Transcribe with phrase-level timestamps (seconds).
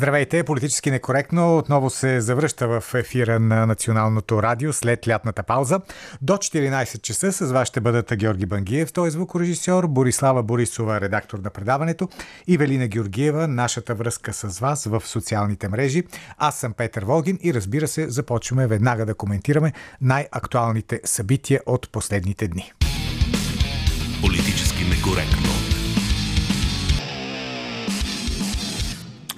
[0.00, 1.58] Здравейте, политически некоректно.
[1.58, 5.80] Отново се завръща в ефира на Националното радио след лятната пауза.
[6.22, 11.38] До 14 часа с вас ще бъдат Георги Бангиев, той е звукорежисьор, Борислава Борисова, редактор
[11.38, 12.08] на предаването
[12.46, 16.04] и Велина Георгиева, нашата връзка с вас в социалните мрежи.
[16.38, 22.48] Аз съм Петър Волгин и разбира се, започваме веднага да коментираме най-актуалните събития от последните
[22.48, 22.72] дни.
[24.22, 25.59] Политически некоректно.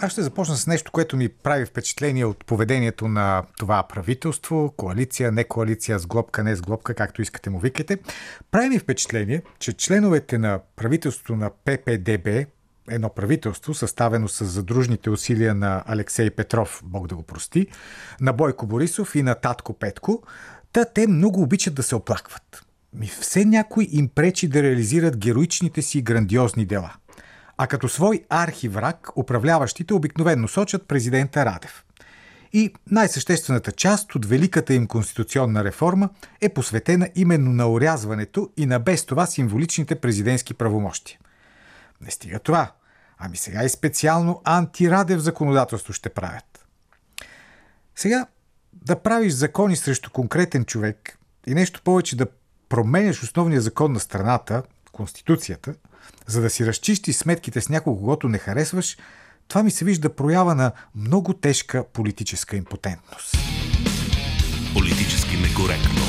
[0.02, 5.32] Аз ще започна с нещо, което ми прави впечатление от поведението на това правителство, коалиция,
[5.32, 7.98] не коалиция, с глобка, не с глобка, както искате му викате.
[8.50, 12.28] Прави ми впечатление, че членовете на правителството на ППДБ,
[12.90, 17.66] едно правителство, съставено с задружните усилия на Алексей Петров, Бог да го прости,
[18.20, 20.22] на Бойко Борисов и на Татко Петко,
[20.72, 22.64] та те много обичат да се оплакват.
[22.94, 26.92] Ми все някой им пречи да реализират героичните си грандиозни дела–
[27.56, 31.84] а като свой архивраг управляващите обикновенно сочат президента Радев.
[32.52, 36.08] И най-съществената част от великата им конституционна реформа
[36.40, 41.18] е посветена именно на урязването и на без това символичните президентски правомощия.
[42.00, 42.72] Не стига това,
[43.18, 46.66] ами сега и специално антирадев законодателство ще правят.
[47.96, 48.26] Сега
[48.72, 52.26] да правиш закони срещу конкретен човек и нещо повече да
[52.68, 55.74] променяш основния закон на страната, Конституцията–
[56.26, 58.96] за да си разчисти сметките с някого, когато не харесваш,
[59.48, 63.36] това ми се вижда проява на много тежка политическа импотентност.
[64.74, 66.02] Политически некоректно.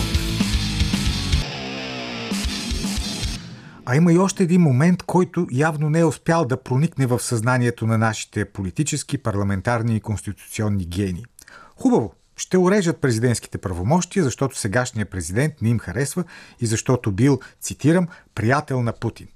[3.85, 7.87] А има и още един момент, който явно не е успял да проникне в съзнанието
[7.87, 11.25] на нашите политически, парламентарни и конституционни гени.
[11.75, 16.23] Хубаво, ще урежат президентските правомощия, защото сегашният президент не им харесва
[16.59, 19.27] и защото бил, цитирам, приятел на Путин.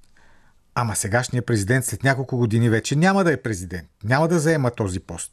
[0.80, 5.00] Ама сегашният президент след няколко години вече няма да е президент, няма да заема този
[5.00, 5.32] пост.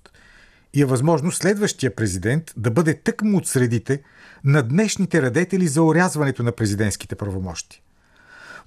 [0.74, 4.02] И е възможно следващия президент да бъде тъкмо от средите
[4.44, 7.82] на днешните радетели за урязването на президентските правомощи.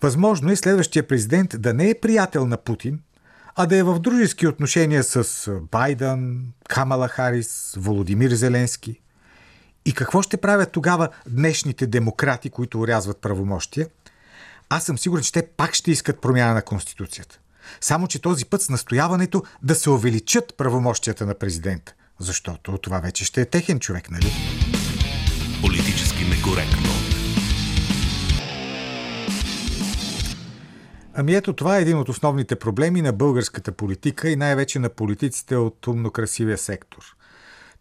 [0.02, 3.00] Възможно е следващия президент да не е приятел на Путин,
[3.56, 9.02] а да е в дружески отношения с Байден, Камала Харис, Володимир Зеленски.
[9.86, 13.88] И какво ще правят тогава днешните демократи, които урязват правомощия–
[14.70, 17.40] аз съм сигурен, че те пак ще искат промяна на Конституцията.
[17.82, 21.94] Само, че този път с настояването да се увеличат правомощията на президента.
[22.20, 24.32] Защото това вече ще е техен човек, нали?
[25.62, 26.90] Политически некоректно.
[31.14, 35.56] Ами ето това е един от основните проблеми на българската политика и най-вече на политиците
[35.56, 37.04] от умно-красивия сектор.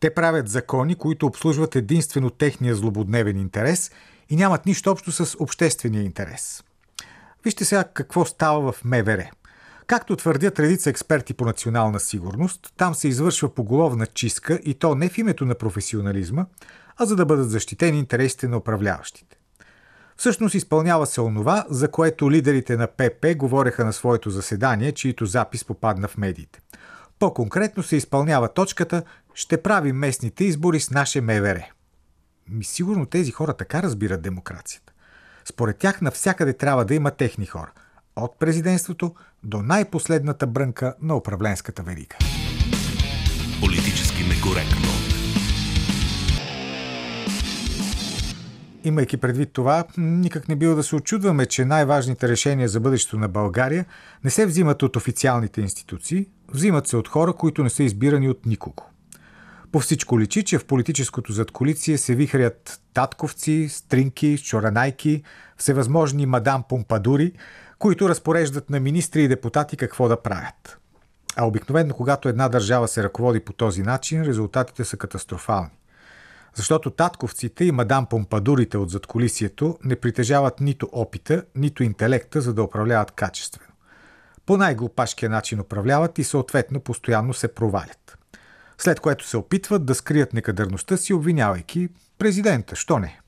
[0.01, 3.91] Те правят закони, които обслужват единствено техния злободневен интерес
[4.29, 6.63] и нямат нищо общо с обществения интерес.
[7.47, 9.31] Вижте сега какво става в МВР.
[9.87, 15.09] Както твърдят редица експерти по национална сигурност, там се извършва поголовна чистка и то не
[15.09, 16.47] в името на професионализма,
[16.97, 19.37] а за да бъдат защитени интересите на управляващите.
[20.17, 25.65] Всъщност изпълнява се онова, за което лидерите на ПП говореха на своето заседание, чието запис
[25.65, 26.61] попадна в медиите.
[27.19, 29.03] По-конкретно се изпълнява точката
[29.35, 31.67] «Ще правим местните избори с наше МВР».
[32.63, 34.86] Сигурно тези хора така разбират демокрацията.
[35.49, 37.73] Според тях навсякъде трябва да има техни хора.
[38.17, 42.17] От президентството до най-последната брънка на управленската верига.
[43.61, 44.89] Политически некоректно.
[48.85, 53.29] Имайки предвид това, никак не било да се очудваме, че най-важните решения за бъдещето на
[53.29, 53.85] България
[54.25, 58.47] не се взимат от официалните институции, взимат се от хора, които не са избирани от
[58.47, 58.96] никого.
[59.73, 65.23] По всичко личи, че в политическото задколиция се вихрят татковци, стринки, чоранайки,
[65.57, 67.33] всевъзможни мадам помпадури,
[67.79, 70.79] които разпореждат на министри и депутати какво да правят.
[71.37, 75.71] А обикновено, когато една държава се ръководи по този начин, резултатите са катастрофални.
[76.55, 82.63] Защото татковците и мадам помпадурите от задколисието не притежават нито опита, нито интелекта, за да
[82.63, 83.73] управляват качествено.
[84.47, 88.19] По най-глупашкия начин управляват и съответно постоянно се провалят
[88.79, 91.89] след което се опитват да скрият некадърността си, обвинявайки
[92.19, 92.77] президента.
[92.77, 93.21] Що не?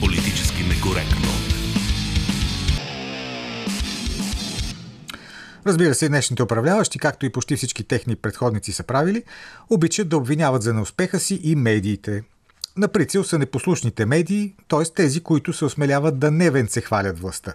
[0.00, 1.28] Политически некоректно.
[5.66, 9.22] Разбира се, днешните управляващи, както и почти всички техни предходници са правили,
[9.70, 12.22] обичат да обвиняват за неуспеха си и медиите.
[12.76, 14.84] На прицел са непослушните медии, т.е.
[14.94, 17.54] тези, които се осмеляват да не венце хвалят властта.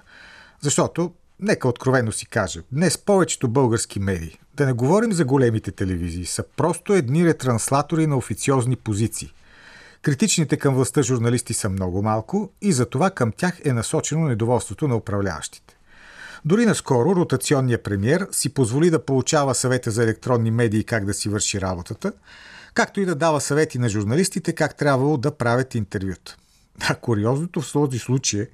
[0.62, 6.25] Защото Нека откровено си кажа, днес повечето български медии, да не говорим за големите телевизии,
[6.25, 9.33] са просто едни ретранслатори на официозни позиции.
[10.01, 14.87] Критичните към властта журналисти са много малко и за това към тях е насочено недоволството
[14.87, 15.77] на управляващите.
[16.45, 21.29] Дори наскоро ротационният премьер си позволи да получава съвета за електронни медии как да си
[21.29, 22.13] върши работата,
[22.73, 26.37] както и да дава съвети на журналистите как трябвало да правят интервюта.
[26.89, 28.47] А куриозното в този случай е,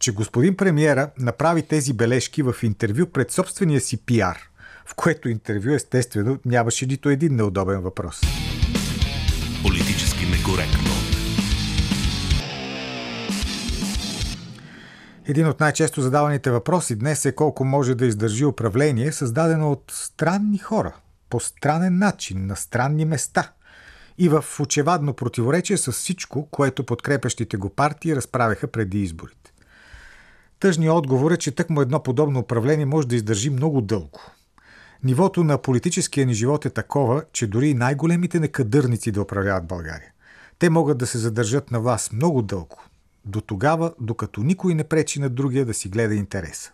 [0.00, 4.38] че господин премиера направи тези бележки в интервю пред собствения си пиар,
[4.88, 8.20] в което интервю естествено нямаше нито един неудобен въпрос.
[9.62, 10.90] Политически некоректно.
[15.26, 20.58] Един от най-често задаваните въпроси днес е колко може да издържи управление, създадено от странни
[20.58, 20.96] хора,
[21.30, 23.52] по странен начин, на странни места
[24.18, 29.52] и в очевадно противоречие с всичко, което подкрепящите го партии разправяха преди изборите.
[30.60, 34.20] Тъжният отговор е, че тъкмо едно подобно управление може да издържи много дълго.
[35.04, 40.12] Нивото на политическия ни живот е такова, че дори най-големите некадърници да управляват България.
[40.58, 42.82] Те могат да се задържат на власт много дълго,
[43.24, 46.72] до тогава, докато никой не пречи на другия да си гледа интереса.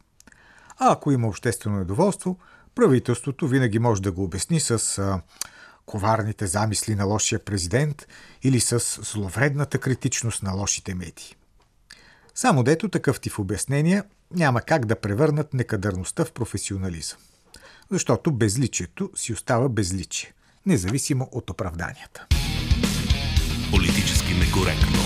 [0.79, 2.39] А ако има обществено недоволство,
[2.75, 5.21] правителството винаги може да го обясни с а,
[5.87, 8.07] коварните замисли на лошия президент
[8.43, 11.37] или с зловредната критичност на лошите медии.
[12.35, 14.05] Само дето такъв тип обяснения
[14.35, 17.19] няма как да превърнат некадърността в професионализъм.
[17.95, 20.33] Защото безличието си остава безличие,
[20.67, 22.27] независимо от оправданията.
[23.71, 24.99] Политически некоректно.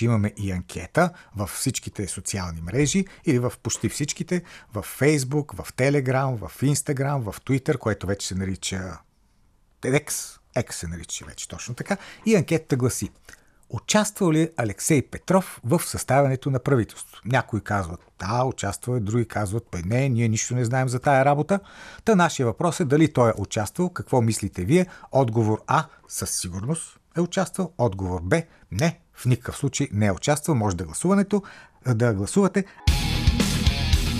[0.00, 4.42] Имаме и анкета в всичките социални мрежи или в почти всичките,
[4.74, 8.98] в Facebook, в Telegram, в Instagram, в Twitter, което вече се нарича
[9.82, 11.96] TEDx, X се нарича вече точно така.
[12.26, 13.10] И анкетата гласи
[13.72, 17.20] Участвал ли Алексей Петров в съставянето на правителство?
[17.24, 21.24] Някои казват да, участвал е, други казват бе не, ние нищо не знаем за тая
[21.24, 21.60] работа.
[22.04, 24.86] Та нашия въпрос е дали той е участвал, какво мислите вие?
[25.12, 28.42] Отговор А със сигурност е участвал, отговор Б
[28.72, 31.42] не, в никакъв случай не е участвал, може да гласуването,
[31.86, 32.64] да гласувате.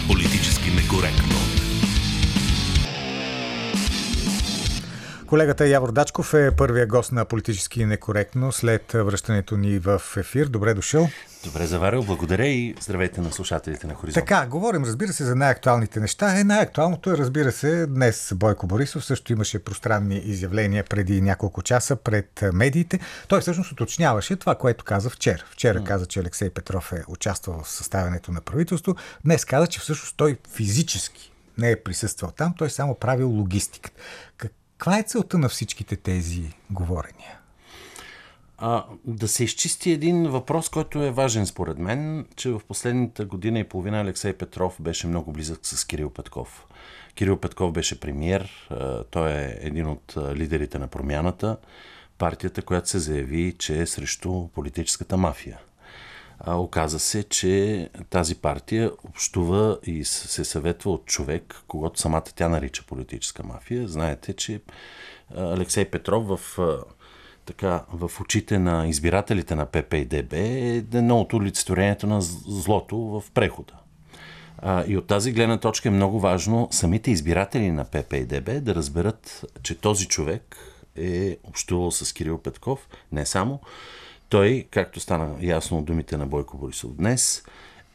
[0.09, 1.52] Политически некоректно.
[5.33, 10.47] Колегата Явор Дачков е първия гост на Политически некоректно след връщането ни в ефир.
[10.47, 11.09] Добре дошъл.
[11.45, 14.27] Добре заварил, благодаря и здравейте на слушателите на Хоризонт.
[14.27, 16.41] Така, говорим, разбира се, за най-актуалните неща.
[16.41, 21.97] Е, най-актуалното е, разбира се, днес Бойко Борисов също имаше пространни изявления преди няколко часа
[21.97, 23.01] пред медиите.
[23.29, 25.45] Той всъщност уточняваше това, което каза вчера.
[25.51, 25.85] Вчера mm.
[25.85, 28.97] каза, че Алексей Петров е участвал в съставянето на правителство.
[29.25, 34.01] Днес каза, че всъщност той физически не е присъствал там, той само правил логистиката.
[34.83, 37.39] Каква е целта на всичките тези говорения?
[38.59, 43.59] А, да се изчисти един въпрос, който е важен според мен, че в последната година
[43.59, 46.67] и половина Алексей Петров беше много близък с Кирил Петков.
[47.15, 48.71] Кирил Петков беше премьер,
[49.11, 51.57] той е един от лидерите на промяната,
[52.19, 55.59] партията, която се заяви, че е срещу политическата мафия–
[56.39, 62.49] а, оказа се, че тази партия общува и се съветва от човек, когато самата тя
[62.49, 63.89] нарича политическа мафия.
[63.89, 64.61] Знаете, че
[65.37, 66.59] Алексей Петров в
[67.47, 72.97] така, в очите на избирателите на ПП и ДБ е едно от олицетворението на злото
[72.97, 73.73] в прехода.
[74.87, 78.75] И от тази гледна точка е много важно самите избиратели на ПП и ДБ да
[78.75, 80.57] разберат, че този човек
[80.97, 83.61] е общувал с Кирил Петков, не само,
[84.33, 87.45] той, както стана ясно от думите на Бойко Борисов днес,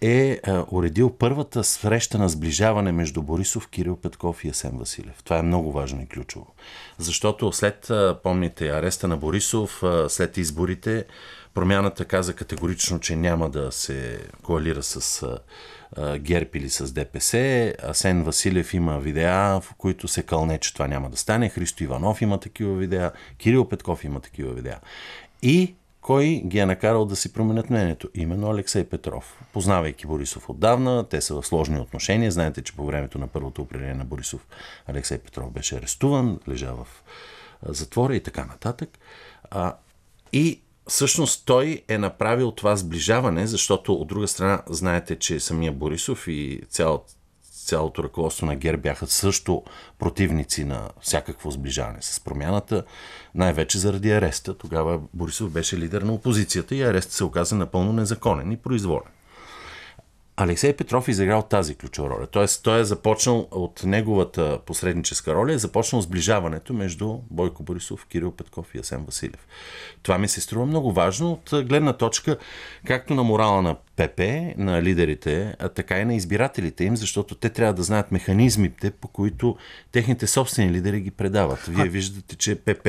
[0.01, 5.24] е а, уредил първата среща на сближаване между Борисов, Кирил Петков и Асен Василев.
[5.24, 6.48] Това е много важно и ключово.
[6.98, 11.06] Защото след, а, помните, ареста на Борисов, а, след изборите,
[11.53, 15.25] промяната каза категорично, че няма да се коалира с
[16.17, 17.74] ГЕРБ или с ДПС.
[17.84, 21.50] Асен Василев има видеа, в които се кълне, че това няма да стане.
[21.50, 23.12] Христо Иванов има такива видеа.
[23.38, 24.79] Кирил Петков има такива видеа.
[25.41, 25.75] И
[26.07, 28.09] кой ги е накарал да си променят мнението?
[28.15, 29.43] Именно Алексей Петров.
[29.53, 32.31] Познавайки Борисов отдавна, те са в сложни отношения.
[32.31, 34.47] Знаете, че по времето на първото управление на Борисов
[34.85, 36.87] Алексей Петров беше арестуван, лежа в
[37.65, 38.99] затвора и така нататък.
[39.51, 39.75] А,
[40.33, 46.27] и всъщност той е направил това сближаване, защото от друга страна знаете, че самия Борисов
[46.27, 47.13] и цялата
[47.67, 49.63] цялото ръководство на ГЕРБ бяха също
[50.00, 52.83] противници на всякакво сближаване с промяната,
[53.36, 54.57] най-вече заради ареста.
[54.57, 59.12] Тогава Борисов беше лидер на опозицията и арестът се оказа напълно незаконен и произволен.
[60.39, 62.27] Алексей Петров изиграл тази ключова роля.
[62.27, 68.32] Тоест, той е започнал от неговата посредническа роля, е започнал сближаването между Бойко Борисов, Кирил
[68.32, 69.48] Петков и Асен Василев.
[70.03, 72.38] Това ми се струва много важно от гледна точка
[72.86, 74.22] както на морала на ПП,
[74.58, 79.08] на лидерите, а така и на избирателите им, защото те трябва да знаят механизмите, по
[79.08, 79.58] които
[79.91, 81.65] техните собствени лидери ги предават.
[81.67, 82.88] Вие виждате, че ПП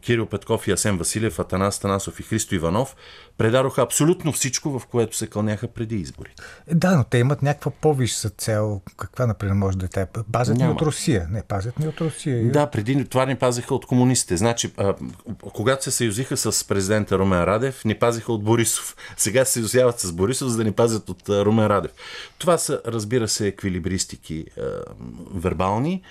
[0.00, 2.96] Кирил Петков и Асен Василев, Атанас Танасов и Христо Иванов
[3.38, 6.42] предадоха абсолютно всичко, в което се кълняха преди изборите.
[6.72, 8.80] Да, но те имат някаква повисша цел.
[8.96, 10.06] Каква, например, може да е?
[10.32, 11.28] Пазят ни от Русия.
[11.30, 12.52] Не, пазят ни от Русия.
[12.52, 14.36] Да, преди това ни пазиха от комунистите.
[14.36, 14.94] Значи, а,
[15.52, 18.96] когато се съюзиха с президента Румен Радев, ни пазиха от Борисов.
[19.16, 21.90] Сега се съюзяват с Борисов, за да ни пазят от а, Румен Радев.
[22.38, 24.62] Това са, разбира се, еквилибристики а,
[25.34, 26.02] вербални.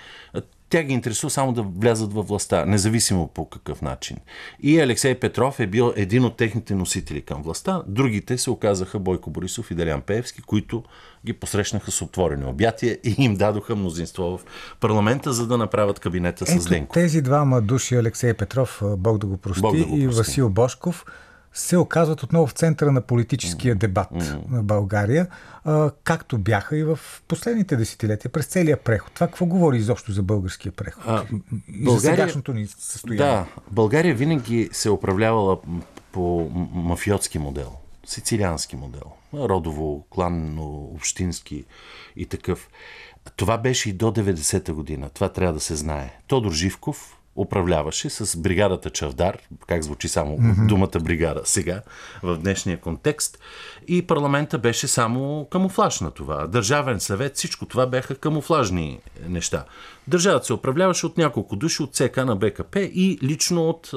[0.72, 4.16] Тя ги интересува само да влязат във властта, независимо по какъв начин.
[4.60, 7.82] И Алексей Петров е бил един от техните носители към властта.
[7.86, 10.82] Другите се оказаха Бойко Борисов и Делян Пеевски, които
[11.26, 14.40] ги посрещнаха с отворени обятия и им дадоха мнозинство в
[14.80, 16.94] парламента, за да направят кабинета с Ето, Денко.
[16.94, 20.18] тези двама души, Алексей Петров, Бог да го прости, Бог да го и прости.
[20.18, 21.04] Васил Бошков,
[21.52, 24.08] се оказват отново в центъра на политическия дебат
[24.48, 25.26] на България,
[25.64, 29.12] а, както бяха и в последните десетилетия, през целия преход.
[29.12, 31.04] Това какво говори изобщо за българския преход?
[31.06, 31.24] А,
[31.68, 33.26] и за сегашното ни състояние.
[33.26, 35.58] Да, България винаги се е управлявала
[36.12, 37.72] по мафиотски модел,
[38.06, 41.64] сицилиански модел, родово, кланно, общински
[42.16, 42.68] и такъв.
[43.36, 45.10] Това беше и до 90-та година.
[45.14, 46.18] Това трябва да се знае.
[46.26, 50.66] Тодор Живков управляваше с бригадата Чавдар, как звучи само mm-hmm.
[50.66, 51.82] думата бригада сега,
[52.22, 53.38] в днешния контекст,
[53.88, 56.46] и парламента беше само камуфлаж на това.
[56.46, 59.64] Държавен съвет, всичко това бяха камуфлажни неща.
[60.08, 63.90] Държавата се управляваше от няколко души от ЦК на БКП и лично от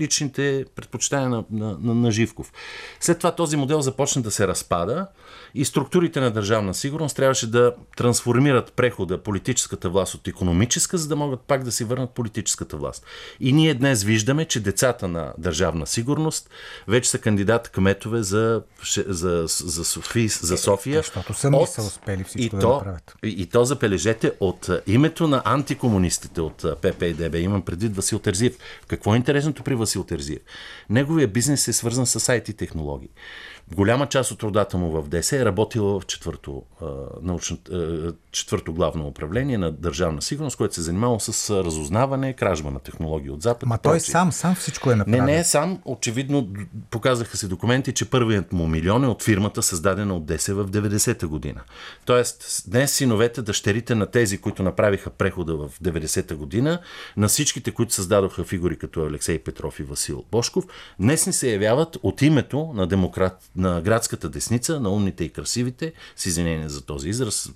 [0.00, 2.52] личните предпочитания на, на, на, на Живков.
[3.00, 5.06] След това този модел започна да се разпада
[5.54, 11.16] и структурите на държавна сигурност трябваше да трансформират прехода политическата власт от економическа, за да
[11.16, 13.06] могат пак да си върнат политическата власт.
[13.40, 16.50] И ние днес виждаме, че децата на държавна сигурност
[16.88, 18.62] вече са кандидат кметове за,
[19.06, 20.96] за, за, Софи, за София.
[20.96, 23.14] защото сами са успели всичко и да то, направят.
[23.22, 28.58] И, то, забележете, от името на антикомунистите от ПП и ДБ, имам предвид Васил Терзиев.
[28.88, 30.40] Какво е интересното при Васил Терзиев?
[30.90, 33.08] Неговия бизнес е свързан с IT технологии.
[33.72, 36.86] Голяма част от родата му в ДС е работила в четвърто, а,
[37.22, 42.70] научно, а, четвърто главно управление на държавна сигурност, което се е занимавало с разузнаване, кражба
[42.70, 43.68] на технологии от Запад.
[43.68, 44.12] Ма той прочие.
[44.12, 45.24] сам, сам всичко е Не, направил.
[45.24, 45.78] не е сам.
[45.84, 46.48] Очевидно
[46.90, 51.26] показаха се документи, че първият му милион е от фирмата, създадена от ДС в 90-та
[51.26, 51.60] година.
[52.04, 56.78] Тоест, днес синовете, дъщерите на тези, които направиха прехода в 90-та година,
[57.16, 60.64] на всичките, които създадоха фигури като Алексей Петров и Васил Бошков,
[61.00, 65.92] днес ни се явяват от името на, демократ, на градската десница, на умните и красивите,
[66.16, 67.52] с извинение за този израз,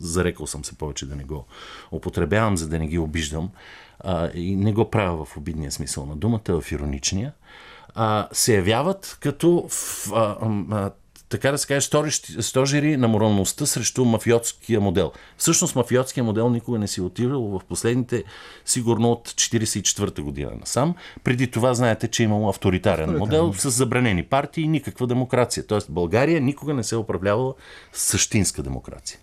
[0.00, 1.46] зарекал съм се повече да не го
[1.92, 3.50] употребявам, за да не ги обиждам
[4.00, 7.32] а, и не го правя в обидния смисъл на думата, в ироничния,
[7.94, 10.36] а, се явяват като в, а,
[10.70, 10.90] а,
[11.30, 11.88] така да се каже,
[12.40, 15.12] стожери на моралността срещу мафиотския модел.
[15.36, 18.24] Всъщност мафиотския модел никога не си е отивал в последните,
[18.64, 20.94] сигурно от 44-та година насам.
[21.24, 25.66] Преди това знаете, че е имало авторитарен модел с забранени партии и никаква демокрация.
[25.66, 27.54] Тоест България никога не се е управлявала
[27.92, 29.18] с същинска демокрация.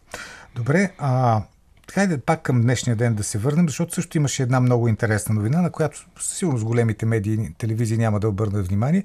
[0.55, 1.41] Добре, а
[1.91, 5.61] хайде пак към днешния ден да се върнем, защото също имаше една много интересна новина,
[5.61, 9.03] на която със сигурност големите медии, телевизии няма да обърнат внимание.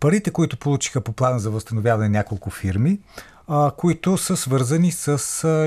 [0.00, 2.98] Парите, които получиха по плана за възстановяване няколко фирми,
[3.76, 5.18] които са свързани с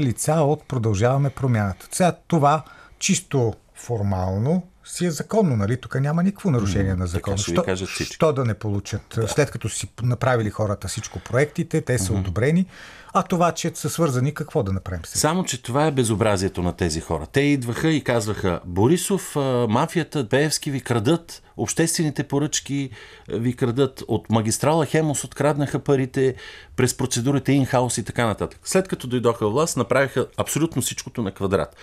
[0.01, 1.87] лица от Продължаваме промяната.
[1.91, 2.63] Сега това
[2.99, 5.77] чисто формално си е законно, нали?
[5.77, 7.37] Тук няма никакво нарушение на закона.
[7.37, 8.15] ще ви Що- кажат всички.
[8.15, 12.65] Що да не получат, след като си направили хората всичко проектите, те са одобрени,
[13.13, 15.19] а това, че са свързани, какво да направим сега?
[15.19, 17.27] Само, че това е безобразието на тези хора.
[17.31, 19.35] Те идваха и казваха, Борисов,
[19.69, 22.89] мафията, Беевски ви крадат, обществените поръчки
[23.29, 26.35] ви крадат, от магистрала Хемос откраднаха парите,
[26.75, 28.59] през процедурите инхаус и така нататък.
[28.63, 31.75] След като дойдоха във власт, направиха абсолютно всичкото на квадрат.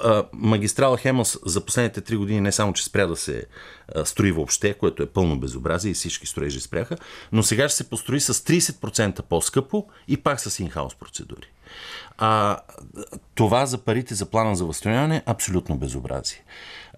[0.00, 3.44] А, магистрала Хемос за последните три години не само, че спря да се
[4.04, 6.96] строи въобще, което е пълно безобразие и всички строежи спряха,
[7.32, 11.46] но сега ще се построи с 30% по-скъпо и пак с инхаус процедури.
[12.18, 12.58] А,
[13.34, 16.44] това за парите за плана за възстановяване е абсолютно безобразие.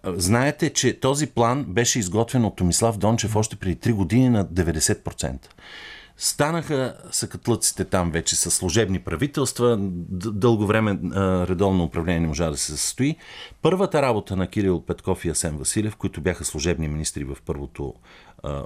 [0.06, 5.36] Знаете, че този план беше изготвен от Томислав Дончев още преди 3 години на 90%.
[6.16, 9.76] Станаха съкатлъците там вече с служебни правителства.
[9.80, 10.98] Дълго време
[11.48, 13.16] редовно управление не можа да се състои.
[13.62, 17.94] Първата работа на Кирил Петков и Асен Василев, които бяха служебни министри в първото,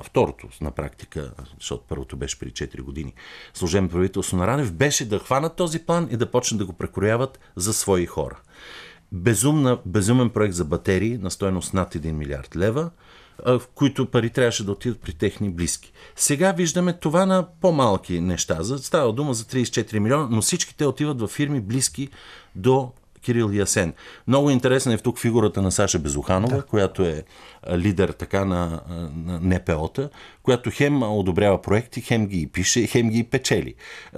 [0.02, 3.14] второто на практика, защото първото беше при 4 години,
[3.54, 7.38] служебно правителство на Ранев, беше да хванат този план и да почнат да го прекрояват
[7.56, 8.40] за свои хора.
[9.12, 12.90] Безумна, безумен проект за батерии на стоеност над 1 милиард лева,
[13.46, 15.92] в които пари трябваше да отидат при техни близки.
[16.16, 18.64] Сега виждаме това на по-малки неща.
[18.64, 22.08] Става дума за 34 милиона, но всички те отиват в фирми близки
[22.56, 22.92] до
[23.28, 23.94] Кирил и Асен.
[24.26, 26.62] Много интересна е в тук фигурата на Саша Безуханова, да.
[26.62, 27.24] която е
[27.72, 28.80] лидер така на,
[29.16, 30.08] на НПО-та,
[30.42, 33.74] която хем одобрява проекти, хем ги пише, хем ги печели.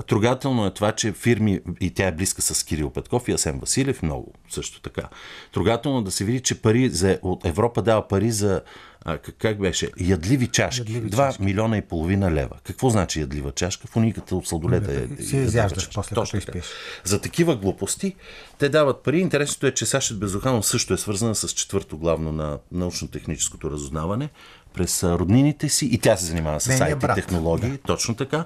[0.07, 4.03] Трогателно е това, че фирми, и тя е близка с Кирил Петков и Асен Василев,
[4.03, 5.09] много също така.
[5.53, 8.63] Трогателно да се види, че пари за, от Европа дава пари за
[9.05, 9.91] а, как беше?
[10.01, 10.81] Ядливи чашки.
[10.81, 11.43] Ядливи 2 чашки.
[11.43, 12.57] милиона и половина лева.
[12.65, 13.87] Какво значи ядлива чашка?
[13.87, 15.23] В униката от сладолета е.
[15.23, 16.65] Си изяждаш после, Точно изпиеш.
[17.05, 18.17] За такива глупости
[18.59, 19.21] те дават пари.
[19.21, 24.29] Интересното е, че Сашет Безуханов също е свързана с четвърто главно на научно-техническото разузнаване
[24.75, 27.79] през роднините си и тя се занимава с IT технологии, да.
[27.79, 28.45] точно така.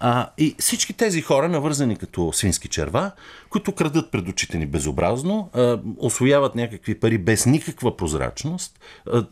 [0.00, 3.10] А, и всички тези хора, навързани като свински черва,
[3.50, 8.78] които крадат пред очите ни безобразно, а, освояват някакви пари без никаква прозрачност,
[9.12, 9.26] а,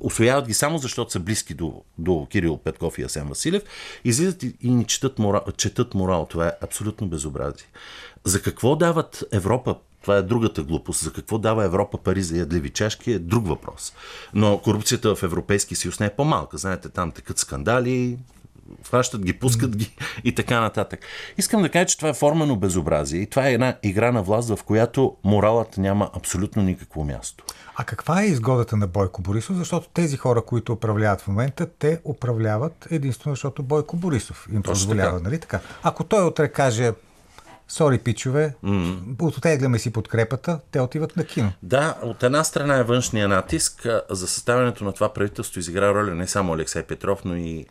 [0.00, 3.62] освояват ги само защото са близки до, до Кирил Петков и Асен Василев,
[4.04, 6.26] излизат и, и ни четат морал, четат морал.
[6.30, 7.66] Това е абсолютно безобразие.
[8.24, 11.00] За какво дават Европа това е другата глупост.
[11.00, 13.92] За какво дава Европа пари за ядливи чашки е друг въпрос.
[14.34, 16.58] Но корупцията в Европейския съюз не е по-малка.
[16.58, 18.18] Знаете, там текат скандали,
[18.86, 21.00] хващат ги, пускат ги и така нататък.
[21.38, 24.48] Искам да кажа, че това е формено безобразие и това е една игра на власт,
[24.48, 27.44] в която моралът няма абсолютно никакво място.
[27.76, 29.56] А каква е изгодата на Бойко Борисов?
[29.56, 35.20] Защото тези хора, които управляват в момента, те управляват единствено, защото Бойко Борисов им позволява,
[35.20, 35.60] нали така?
[35.82, 36.92] Ако той утре каже
[37.68, 39.22] Сори, пичове, mm-hmm.
[39.22, 41.52] отегляме си подкрепата, те отиват на кино.
[41.62, 43.86] Да, от една страна е външния натиск.
[44.10, 47.66] За съставянето на това правителство изигра роля не само Алексей Петров, но и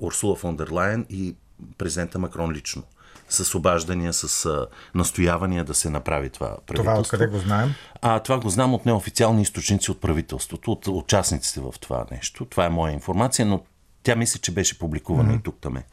[0.00, 1.34] Урсула фон дер Лайен и
[1.78, 2.82] президента Макрон лично
[3.28, 6.84] с обаждания, с настоявания да се направи това правителство.
[6.84, 7.74] Това откъде го знаем?
[8.02, 12.44] А, това го знам от неофициални източници от правителството, от участниците в това нещо.
[12.44, 13.64] Това е моя информация, но
[14.02, 15.40] тя мисля, че беше публикувана mm-hmm.
[15.40, 15.84] и тук там е.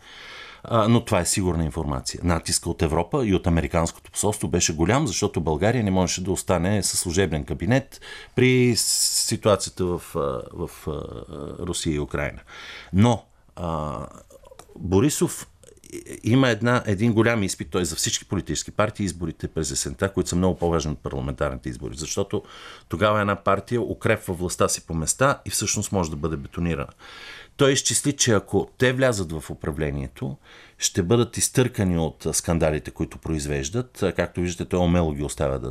[0.71, 2.19] Но това е сигурна информация.
[2.23, 6.83] Натиска от Европа и от Американското посолство беше голям, защото България не можеше да остане
[6.83, 8.01] със служебен кабинет
[8.35, 10.87] при ситуацията в, в, в
[11.59, 12.39] Русия и Украина.
[12.93, 13.23] Но
[13.55, 13.97] а,
[14.75, 15.47] Борисов
[16.23, 20.35] има една, един голям изпит, той за всички политически партии, изборите през есента, които са
[20.35, 22.43] много по-важни от парламентарните избори, защото
[22.89, 26.91] тогава една партия укрепва властта си по места и всъщност може да бъде бетонирана.
[27.57, 30.37] Той изчисли, че ако те влязат в управлението,
[30.77, 34.03] ще бъдат изтъркани от скандалите, които произвеждат.
[34.15, 35.67] Както виждате, той умело ги оставя да,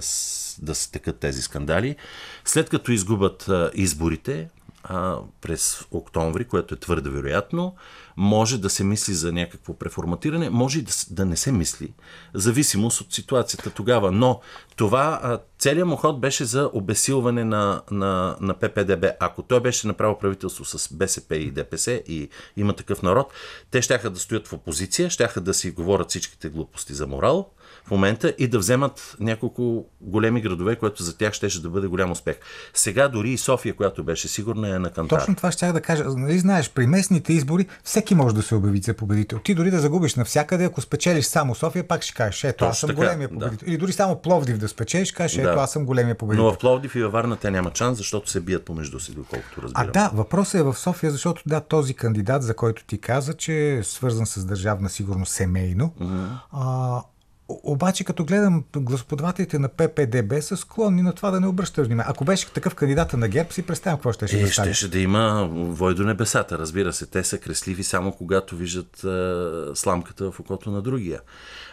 [0.62, 1.96] да се текат тези скандали.
[2.44, 4.48] След като изгубят изборите,
[4.84, 7.74] а, през октомври, което е твърде вероятно.
[8.16, 11.92] Може да се мисли за някакво преформатиране, може и да, да не се мисли.
[12.34, 14.12] Зависимост от ситуацията тогава.
[14.12, 14.40] Но
[14.76, 19.04] това, а, целият му ход беше за обесилване на, на, на ППДБ.
[19.20, 23.32] Ако той беше направил правителство с БСП и ДПС и има такъв народ,
[23.70, 27.50] те щяха да стоят в опозиция, щяха да си говорят всичките глупости за морал,
[27.86, 32.10] в момента и да вземат няколко големи градове, което за тях щеше да бъде голям
[32.10, 32.36] успех.
[32.74, 35.18] Сега дори и София, която беше сигурна, е на кантар.
[35.18, 36.04] Точно това ще да кажа.
[36.04, 39.38] Нали знаеш, при местните избори всеки може да се обяви за победител.
[39.38, 42.88] Ти дори да загубиш навсякъде, ако спечелиш само София, пак ще кажеш, ето, аз съм
[42.88, 43.66] така, големия победител.
[43.66, 43.70] Да.
[43.70, 45.60] Или дори само Пловдив да спечелиш, кажеш, ето, да.
[45.60, 46.44] аз съм големия победител.
[46.44, 49.62] Но в Пловдив и във Варна те няма шанс, защото се бият помежду си, доколкото
[49.62, 49.88] разбирам.
[49.88, 53.74] А да, въпросът е в София, защото да, този кандидат, за който ти каза, че
[53.74, 56.28] е свързан с държавна сигурност семейно, mm-hmm.
[56.52, 57.02] а,
[57.48, 62.10] обаче, като гледам гласоподавателите на ППДБ са склонни на това да не обръщаш внимание.
[62.10, 64.74] Ако беше такъв кандидата на ГЕП, си представям какво ще, ще е, да стане.
[64.74, 67.06] Щеше да има вой до небесата, разбира се.
[67.06, 71.20] Те са кресливи само когато виждат а, сламката в окото на другия.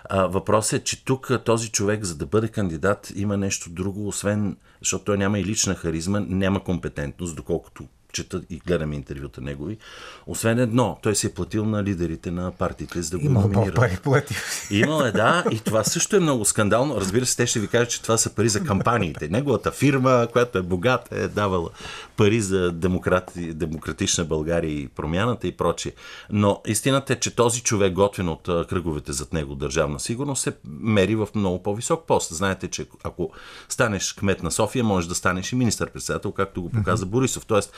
[0.10, 4.58] А, въпросът е, че тук този човек, за да бъде кандидат, има нещо друго, освен,
[4.82, 9.78] защото той няма и лична харизма, няма компетентност, доколкото чета и гледаме интервюта негови.
[10.28, 13.76] Освен едно, той се е платил на лидерите на партиите, за да го Имал номинират.
[13.76, 14.38] пари платил.
[14.72, 16.96] Имал е, да, и това също е много скандално.
[16.98, 19.28] Разбира се, те ще ви кажат, че това са пари за кампаниите.
[19.30, 21.70] Неговата фирма, която е богата, е давала
[22.22, 25.92] пари за демократи, демократична България и промяната и прочие.
[26.30, 31.16] Но истината е, че този човек, готвен от кръговете зад него държавна сигурност, се мери
[31.16, 32.36] в много по-висок пост.
[32.36, 33.32] Знаете, че ако
[33.70, 37.10] станеш кмет на София, можеш да станеш и министър-председател, както го показа mm-hmm.
[37.10, 37.46] Борисов.
[37.46, 37.74] Тоест,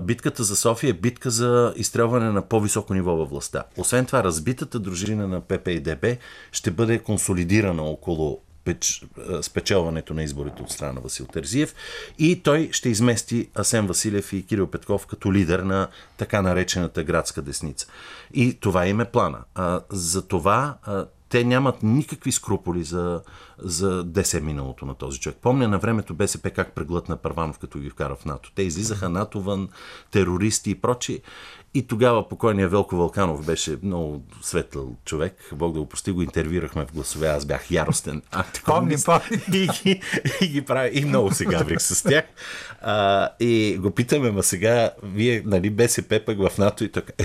[0.00, 3.62] битката за София е битка за изстрелване на по-високо ниво във властта.
[3.76, 6.04] Освен това, разбитата дружина на ПП и ДБ
[6.52, 9.04] ще бъде консолидирана около печ,
[9.42, 11.74] спечелването на изборите от страна на Васил Терзиев
[12.18, 17.42] и той ще измести Асен Василев и Кирил Петков като лидер на така наречената градска
[17.42, 17.86] десница.
[18.34, 19.38] И това им е плана.
[19.54, 23.22] А, за това а, те нямат никакви скруполи за,
[23.58, 25.38] за 10 миналото на този човек.
[25.42, 28.52] Помня на времето БСП как преглътна Първанов, като ги вкара в НАТО.
[28.54, 29.68] Те излизаха НАТО вън,
[30.10, 31.22] терористи и прочи.
[31.74, 35.50] И тогава покойният Велко Вълканов беше много светъл човек.
[35.52, 37.28] Бог да го прости, го интервюрахме в гласове.
[37.28, 38.22] Аз бях яростен
[38.64, 39.42] Помни, помни.
[39.52, 40.00] И ги,
[40.40, 40.98] и ги прави.
[40.98, 42.24] И много се гаврих с тях.
[42.80, 47.12] А, и го питаме, ма сега, вие, нали, БСП пък в НАТО и така.
[47.18, 47.24] Е,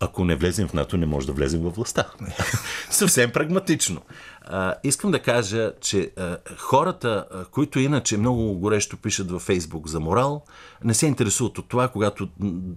[0.00, 2.04] ако не влезем в НАТО, не може да влезем във властта.
[2.90, 4.02] Съвсем прагматично.
[4.48, 9.88] А, искам да кажа, че а, хората, а, които иначе много горещо пишат във Фейсбук
[9.88, 10.42] за морал,
[10.84, 12.28] не се интересуват от това, когато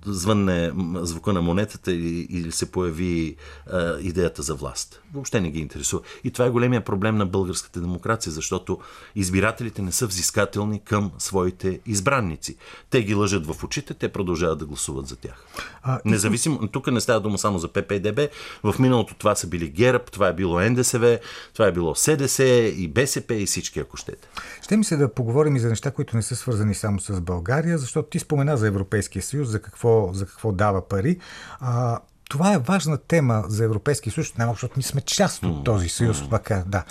[0.06, 3.36] звънне звука на монетата или, или се появи
[3.72, 5.02] а, идеята за власт.
[5.14, 6.02] Въобще не ги интересува.
[6.24, 8.80] И това е големия проблем на българската демокрация, защото
[9.16, 12.56] избирателите не са взискателни към своите избранници.
[12.90, 15.46] Те ги лъжат в очите, те продължават да гласуват за тях.
[15.84, 18.20] А, Независимо, тук не става дума само за ППДБ.
[18.64, 21.20] В миналото това са били ГЕРБ, това е било НДСВ,
[21.60, 24.28] това е било СДС и БСП и всички, ако щете.
[24.62, 27.78] Ще ми се да поговорим и за неща, които не са свързани само с България,
[27.78, 31.19] защото ти спомена за Европейския съюз, за какво, за какво дава пари.
[31.60, 36.22] А, това е важна тема за Европейския съюз, защото ние сме част от този съюз.
[36.22, 36.63] Mm.
[36.63, 36.84] да.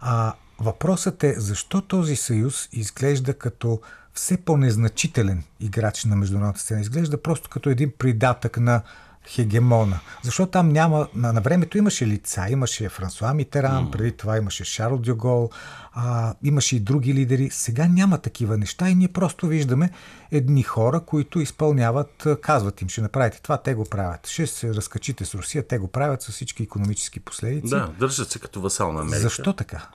[0.00, 3.80] А, въпросът е защо този съюз изглежда като
[4.14, 6.80] все по-незначителен играч на международната сцена.
[6.80, 8.82] Изглежда просто като един придатък на
[9.28, 10.00] хегемона.
[10.22, 11.08] Защото там няма...
[11.14, 12.46] На, на времето имаше лица.
[12.50, 13.90] Имаше Франсуа Митеран, mm.
[13.90, 15.50] преди това имаше Шарл Дюгол,
[15.92, 17.50] а, имаше и други лидери.
[17.50, 19.90] Сега няма такива неща и ние просто виждаме
[20.30, 24.26] едни хора, които изпълняват, казват им, ще направите това, те го правят.
[24.26, 27.70] Ще се разкачите с Русия, те го правят с всички економически последици.
[27.70, 29.20] Да, държат се като васал на Америка.
[29.20, 29.88] Защо така?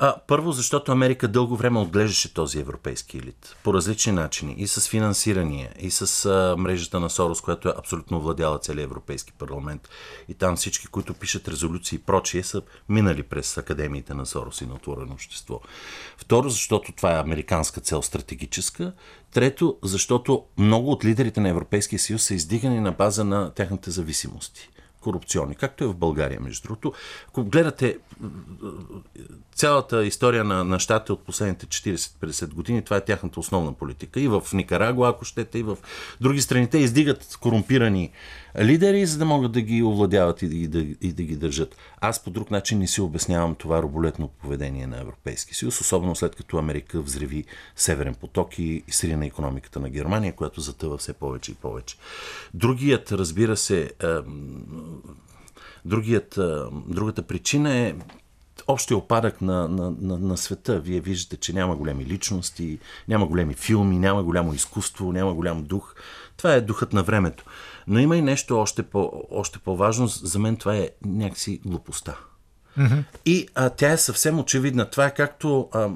[0.00, 4.54] А, първо, защото Америка дълго време отглеждаше този европейски елит по различни начини.
[4.58, 9.32] И с финансиране, и с а, мрежата на Сорос, която е абсолютно владяла целия Европейски
[9.32, 9.88] парламент.
[10.28, 14.66] И там всички, които пишат резолюции и прочие, са минали през академиите на Сорос и
[14.66, 15.60] на отворено общество.
[16.16, 18.92] Второ, защото това е американска цел стратегическа.
[19.32, 24.70] Трето, защото много от лидерите на Европейския съюз са издигани на база на тяхните зависимости
[25.00, 26.92] корупционни, както е в България, между другото.
[27.28, 27.98] Ако гледате
[29.54, 34.20] цялата история на, на щата от последните 40-50 години, това е тяхната основна политика.
[34.20, 35.76] И в Никарагуа, ако щете, и в
[36.20, 36.70] други страни.
[36.70, 38.10] Те издигат корумпирани
[38.58, 41.76] лидери, за да могат да ги овладяват и да, и да, и да ги държат.
[42.00, 46.36] Аз по друг начин не си обяснявам това роболетно поведение на Европейски съюз, особено след
[46.36, 47.44] като Америка взреви
[47.76, 51.96] Северен поток и срина економиката на Германия, която затъва все повече и повече.
[52.54, 53.92] Другият, разбира се,
[55.84, 56.38] другият,
[56.86, 57.94] другата причина е
[58.66, 60.80] общия опадък на, на, на, на света.
[60.80, 65.94] Вие виждате, че няма големи личности, няма големи филми, няма голямо изкуство, няма голям дух.
[66.36, 67.44] Това е духът на времето.
[67.86, 70.06] Но има и нещо още, по, още по-важно.
[70.06, 72.16] За мен това е някакси глупостта.
[72.78, 73.02] Mm-hmm.
[73.26, 74.90] И а, тя е съвсем очевидна.
[74.90, 75.88] Това е както а,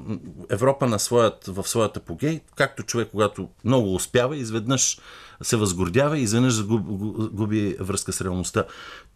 [0.49, 4.99] Европа на своят, в своята погей, както човек, когато много успява, изведнъж
[5.41, 8.65] се възгордява и изведнъж губи връзка с реалността.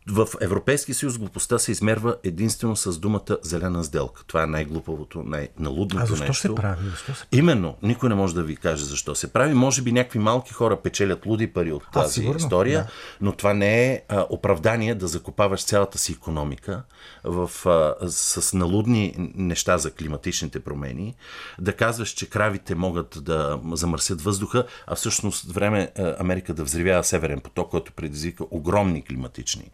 [0.10, 4.24] В Европейски съюз глупостта се измерва единствено с думата зелена сделка.
[4.28, 6.13] Това е най-глупавото, най-налудното нещо.
[6.13, 6.48] А защо нещо.
[6.48, 6.89] се прави?
[6.89, 7.39] Защо се прави?
[7.39, 7.76] Именно.
[7.82, 9.54] Никой не може да ви каже защо се прави.
[9.54, 12.89] Може би някакви малки хора печелят луди пари от тази а, сигурно, история, да.
[13.22, 16.84] но това не е а, оправдание да закопаваш цялата си економика
[17.24, 21.15] в, а, с налудни неща за климатичните промени,
[21.60, 27.39] да казваш, че кравите могат да замърсят въздуха, а всъщност време Америка да взривява Северен
[27.39, 29.72] поток, който предизвика огромни климатични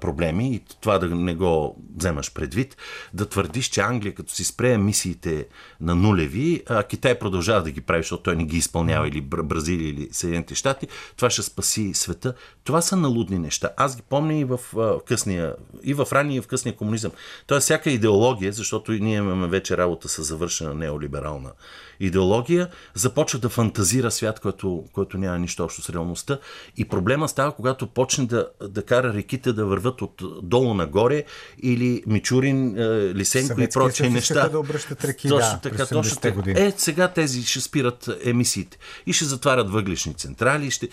[0.00, 2.76] проблеми и това да не го вземаш предвид,
[3.14, 5.46] да твърдиш, че Англия като си спре емисиите
[5.80, 9.88] на нулеви, а Китай продължава да ги прави, защото той не ги изпълнява или Бразилия
[9.88, 12.34] или Съединените щати, това ще спаси света.
[12.64, 13.70] Това са налудни неща.
[13.76, 14.60] Аз ги помня и в
[15.06, 17.12] късния, и в ранния и в късния комунизъм.
[17.46, 21.52] Тоест всяка идеология, защото ние имаме вече работа с завършена неолиберална
[22.00, 26.38] идеология, започва да фантазира свят, който, който няма нищо общо с реалността.
[26.76, 31.24] И проблема става, когато почне да, да кара реките да върват от долу нагоре
[31.62, 34.48] или Мичурин, е, Лисенко и прочие неща.
[34.48, 36.40] да обръщат реки, точно да, така, точно така.
[36.46, 40.70] Е, сега тези ще спират емисиите и ще затварят въглишни централи.
[40.70, 40.88] Ще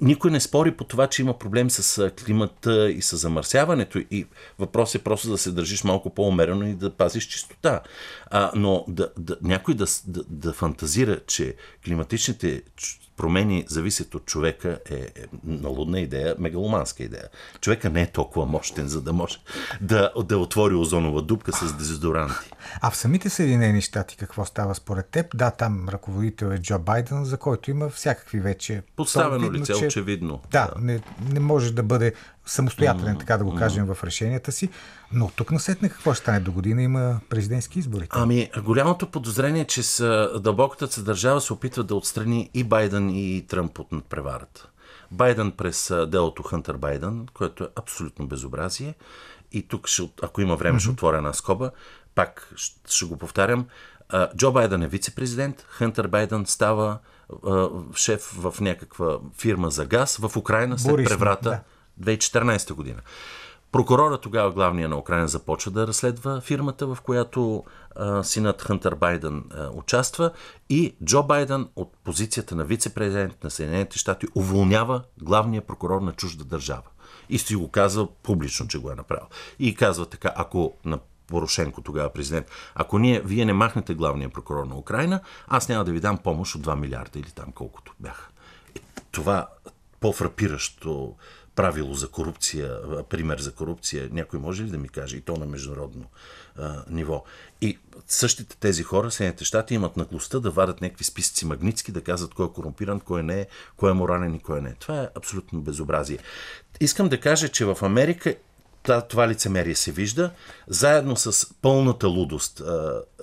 [0.00, 3.98] никой не спори по това, че има проблем с климата и с замърсяването.
[4.10, 4.26] И
[4.58, 7.80] въпрос е просто да се държиш малко по-умерено и да пазиш чистота.
[8.26, 12.62] А, но да, да, някой да, да, да фантазира, че климатичните
[13.16, 15.08] промени зависят от човека е, е
[15.44, 17.28] налудна идея, мегаломанска идея.
[17.60, 19.38] Човека не е толкова мощен, за да може
[19.80, 22.50] да, да отвори озонова дупка с дезодоранти.
[22.80, 25.36] А в самите Съединени щати какво става според теб?
[25.36, 28.82] Да, там ръководител е Джо Байден, за който има всякакви вече...
[28.96, 30.40] Подставено лице, че, очевидно.
[30.50, 30.82] Да, да.
[30.84, 31.00] Не,
[31.32, 32.12] не може да бъде
[32.46, 34.70] самостоятелен, така да го кажем, в решенията си.
[35.12, 36.82] Но тук насетне какво ще стане до година?
[36.82, 38.06] Има президентски избори.
[38.10, 43.46] Ами, голямото подозрение е, че с дълбоката държава се опитва да отстрани и Байден и
[43.48, 44.68] Тръмп от надпреварата.
[45.10, 48.94] Байден през делото Хънтър Байден, което е абсолютно безобразие.
[49.52, 50.82] И тук, ще, ако има време, mm-hmm.
[50.82, 51.70] ще отворя една скоба.
[52.14, 52.52] Пак
[52.86, 53.66] ще го повтарям.
[54.36, 56.98] Джо Байден е вице-президент, Хънтър Байден става
[57.94, 61.60] шеф в някаква фирма за газ в Украина след Борис, преврата да.
[62.00, 63.00] 2014 година.
[63.72, 67.64] Прокурора тогава, главния на Украина, започва да разследва фирмата, в която
[67.96, 70.30] а, синът Хънтър Байден а, участва
[70.68, 76.44] и Джо Байден от позицията на вице-президент на Съединените щати уволнява главния прокурор на чужда
[76.44, 76.82] държава.
[77.28, 79.26] И си го казва публично, че го е направил.
[79.58, 84.66] И казва така, ако на Порошенко, тогава президент, ако ние, вие не махнете главния прокурор
[84.66, 88.28] на Украина, аз няма да ви дам помощ от 2 милиарда или там колкото бяха.
[88.76, 88.80] И
[89.12, 89.48] това
[90.00, 91.14] по-фрапиращо
[91.56, 95.46] правило за корупция, пример за корупция, някой може ли да ми каже и то на
[95.46, 96.04] международно
[96.56, 97.24] а, ниво?
[97.60, 102.34] И същите тези хора, Съединените щати, имат наглостта да вадат някакви списъци магнитски, да казват
[102.34, 104.74] кой е корумпиран, кой не е, кой е морален и кой не е.
[104.74, 106.18] Това е абсолютно безобразие.
[106.80, 108.34] Искам да кажа, че в Америка
[109.08, 110.30] това лицемерие се вижда,
[110.68, 112.62] заедно с пълната лудост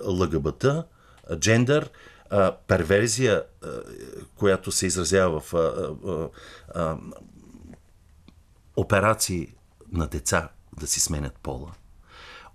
[0.04, 0.66] ЛГБТ,
[1.36, 1.90] джендър,
[2.66, 3.42] перверзия,
[4.36, 5.54] която се изразява в
[8.76, 9.54] операции
[9.92, 10.48] на деца
[10.80, 11.72] да си сменят пола.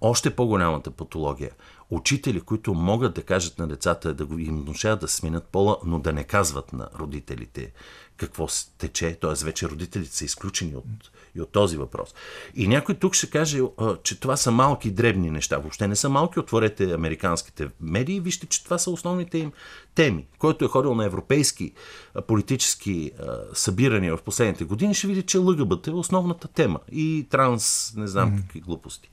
[0.01, 1.51] Още по-голямата патология.
[1.89, 5.99] Учители, които могат да кажат на децата да го им внушават да сменят пола, но
[5.99, 7.71] да не казват на родителите
[8.17, 9.45] какво тече, т.е.
[9.45, 10.85] вече родителите са изключени от,
[11.35, 12.15] и от този въпрос.
[12.55, 13.61] И някой тук ще каже,
[14.03, 15.57] че това са малки, дребни неща.
[15.57, 16.39] Въобще не са малки.
[16.39, 19.51] Отворете американските медии и вижте, че това са основните им
[19.99, 20.27] теми.
[20.37, 21.73] Който е ходил на европейски
[22.27, 23.11] политически
[23.53, 26.79] събирания в последните години, ще види, че ЛГБТ е основната тема.
[26.91, 28.41] И транс, не знам mm-hmm.
[28.41, 29.09] какви глупости.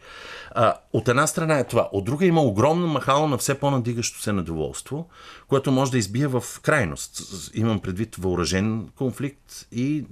[0.51, 1.89] А, от една страна е това.
[1.93, 5.09] От друга има огромно махало на все по-надигащо се недоволство,
[5.49, 7.23] което може да избие в крайност.
[7.55, 10.05] Имам предвид въоръжен конфликт и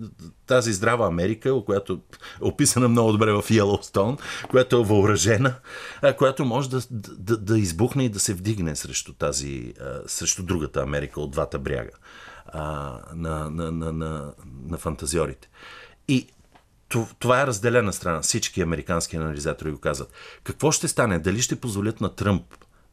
[0.47, 1.97] тази здрава Америка, която е
[2.41, 4.19] описана много добре в Йеллоустон,
[4.51, 5.55] която е въоръжена,
[6.19, 9.75] която може да, да, да избухне и да се вдигне срещу тази,
[10.07, 11.91] срещу другата Америка от двата бряга
[13.15, 14.33] на, на, на, на,
[14.67, 15.49] на фантазиорите.
[16.09, 16.29] И
[17.19, 18.21] това е разделена страна.
[18.21, 20.13] Всички американски анализатори го казват.
[20.45, 21.19] Какво ще стане?
[21.19, 22.43] Дали ще позволят на Тръмп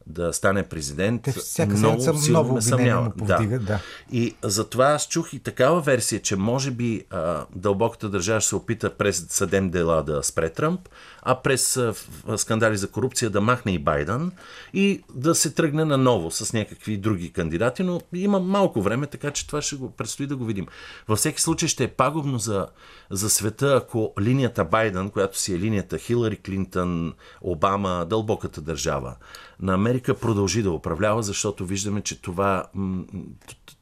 [0.06, 1.22] да стане президент.
[1.22, 3.12] Те всяка много силно много ме съмнява.
[3.16, 3.58] Да.
[3.58, 3.80] да.
[4.12, 8.56] И затова аз чух и такава версия, че може би а, дълбоката държава ще се
[8.56, 10.88] опита през съдем дела да спре Тръмп,
[11.22, 11.94] а през а,
[12.36, 14.32] скандали за корупция да махне и Байден
[14.74, 19.46] и да се тръгне наново с някакви други кандидати, но има малко време, така че
[19.46, 20.66] това ще го предстои да го видим.
[21.08, 22.66] Във всеки случай ще е пагубно за,
[23.10, 29.16] за света, ако линията Байден, която си е линията Хилари Клинтън, Обама, дълбоката държава,
[29.62, 32.66] на Америка продължи да управлява, защото виждаме, че това,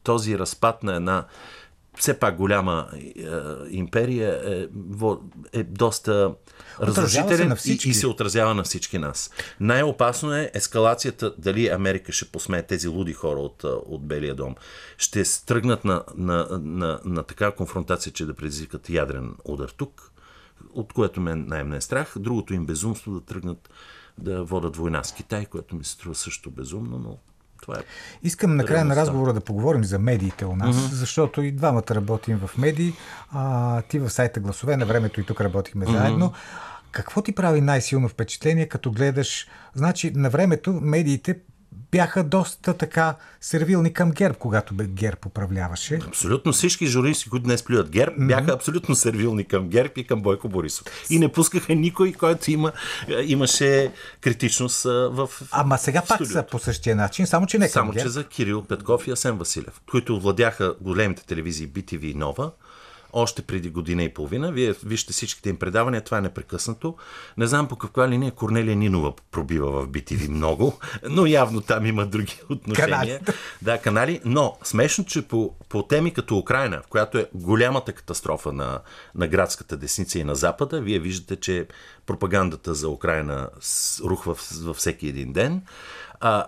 [0.02, 1.26] този разпад на една
[1.98, 3.00] все пак голяма е,
[3.70, 4.66] империя е,
[5.52, 6.34] е доста
[6.80, 9.30] разрушителен и, и се отразява на всички нас.
[9.60, 14.54] Най-опасно е ескалацията, дали Америка ще посмее тези луди хора от, от Белия дом,
[14.98, 20.12] ще стръгнат на, на, на, на такава конфронтация, че да предизвикат ядрен удар тук,
[20.74, 22.14] от което мен най-ме е страх.
[22.16, 23.70] Другото им безумство да тръгнат
[24.18, 27.16] да водят война с Китай, което ми се струва също безумно, но
[27.62, 27.82] това е.
[28.22, 30.92] Искам накрая на разговора да поговорим за медиите у нас, mm-hmm.
[30.92, 32.92] защото и двамата работим в медии.
[33.32, 35.98] А, ти в сайта Гласове, на времето и тук работихме mm-hmm.
[35.98, 36.32] заедно.
[36.90, 39.46] Какво ти прави най-силно впечатление, като гледаш?
[39.74, 41.38] Значи, на времето медиите
[41.72, 45.98] бяха доста така сервилни към ГЕРБ, когато ГЕРБ управляваше.
[46.06, 50.48] Абсолютно всички журналисти, които днес плюят ГЕРБ, бяха абсолютно сервилни към ГЕРБ и към Бойко
[50.48, 50.86] Борисов.
[51.10, 52.72] И не пускаха никой, който има,
[53.22, 55.30] имаше критичност в.
[55.50, 58.04] Ама сега пак са по същия начин, само че не към Само ГЕРБ.
[58.04, 62.50] че за Кирил Петков и Асен Василев, които владяха големите телевизии BTV и Нова
[63.12, 64.52] още преди година и половина.
[64.52, 66.96] Вие вижте всичките им предавания, това е непрекъснато.
[67.36, 70.78] Не знам по каква линия Корнелия Нинова пробива в BTV много,
[71.10, 72.88] но явно там има други отношения.
[72.88, 73.18] Канали.
[73.62, 74.20] Да, канали.
[74.24, 78.80] Но смешно, че по, по теми като Украина, в която е голямата катастрофа на,
[79.14, 81.66] на градската десница и на Запада, вие виждате, че
[82.06, 83.48] пропагандата за Украина
[84.04, 85.62] рухва във всеки един ден.
[86.20, 86.44] А,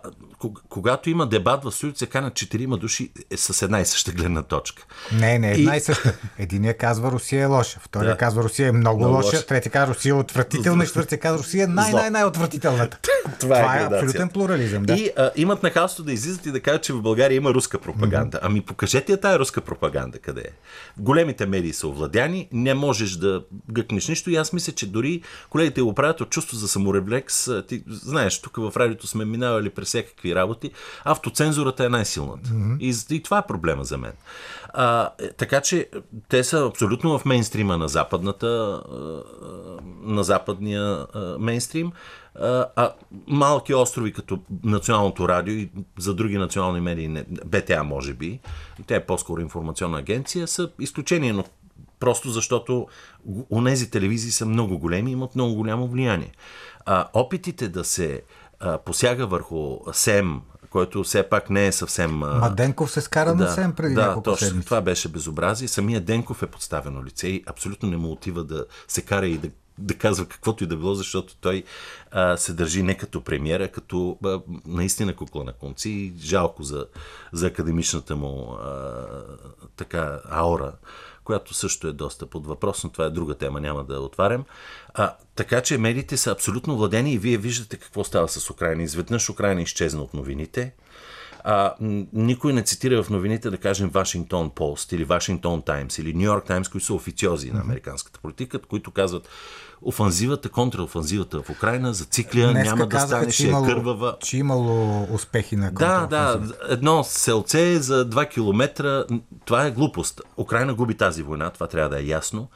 [0.69, 4.43] когато има дебат в студиото, се канат четирима души е с една и съща гледна
[4.43, 4.83] точка.
[5.13, 6.15] Не, не, една и, и съща.
[6.39, 8.17] Единия казва Русия е лоша, втория да.
[8.17, 9.47] казва Русия е много, много лоша, лоша.
[9.47, 12.99] третия казва Русия е отвратителна и четвъртия казва Русия е най-най-най-отвратителната.
[13.03, 14.83] Това, Това е, е абсолютен плурализъм.
[14.83, 14.95] Да.
[14.95, 18.39] И а, имат нахалство да излизат и да кажат, че в България има руска пропаганда.
[18.39, 18.47] Mm-hmm.
[18.47, 20.51] Ами покажете я тая руска пропаганда къде е.
[20.99, 25.83] Големите медии са овладяни, не можеш да гъкнеш нищо и аз мисля, че дори колегите
[25.83, 27.49] го правят от чувство за саморефлекс.
[27.69, 30.71] Ти знаеш, тук в радиото сме минавали през всякакви работи.
[31.05, 32.51] Автоцензурата е най-силната.
[32.51, 32.79] Mm-hmm.
[33.11, 34.13] И, и това е проблема за мен.
[34.75, 35.89] А, е, така че
[36.29, 38.83] те са абсолютно в мейнстрима на западната,
[40.03, 41.07] на западния
[41.39, 41.93] мейнстрим.
[42.77, 42.91] А
[43.27, 48.41] малки острови като Националното радио и за други национални медии, БТА може би,
[48.87, 51.45] тя е по-скоро информационна агенция, са изключение, но
[52.01, 52.87] просто защото
[53.51, 56.33] онези телевизии са много големи и имат много голямо влияние.
[56.87, 58.23] А, опитите да се
[58.85, 62.19] посяга върху СЕМ, който все пак не е съвсем...
[62.19, 64.65] Маденков се скара да, на СЕМ преди да, няколко точно, седмици.
[64.65, 65.69] това беше безобразие.
[65.69, 69.49] Самия Денков е подставено лице и абсолютно не му отива да се кара и да
[69.79, 71.65] да казва каквото и да било, защото той
[72.11, 76.15] а, се държи не като премиера, като а, наистина кукла на конци.
[76.19, 76.87] Жалко за,
[77.33, 79.07] за академичната му а,
[79.77, 80.73] така аура,
[81.25, 84.45] която също е доста под въпрос, но това е друга тема, няма да отварям.
[84.95, 88.83] А, така че медиите са абсолютно владени и вие виждате какво става с Украина.
[88.83, 90.75] Изведнъж Украина изчезна от новините.
[91.45, 91.75] А,
[92.13, 96.45] никой не цитира в новините, да кажем, Вашингтон Пост или Вашингтон Таймс или Нью Йорк
[96.45, 99.29] Таймс, които са официози на американската политика, които казват
[99.83, 104.17] офанзивата, контраофанзивата в Украина зацикля, Днеска няма да стане, ще е кървава.
[104.23, 109.05] Че имало успехи на Да, да, едно селце за 2 км,
[109.45, 110.21] това е глупост.
[110.37, 112.49] Украина губи тази война, това трябва да е ясно.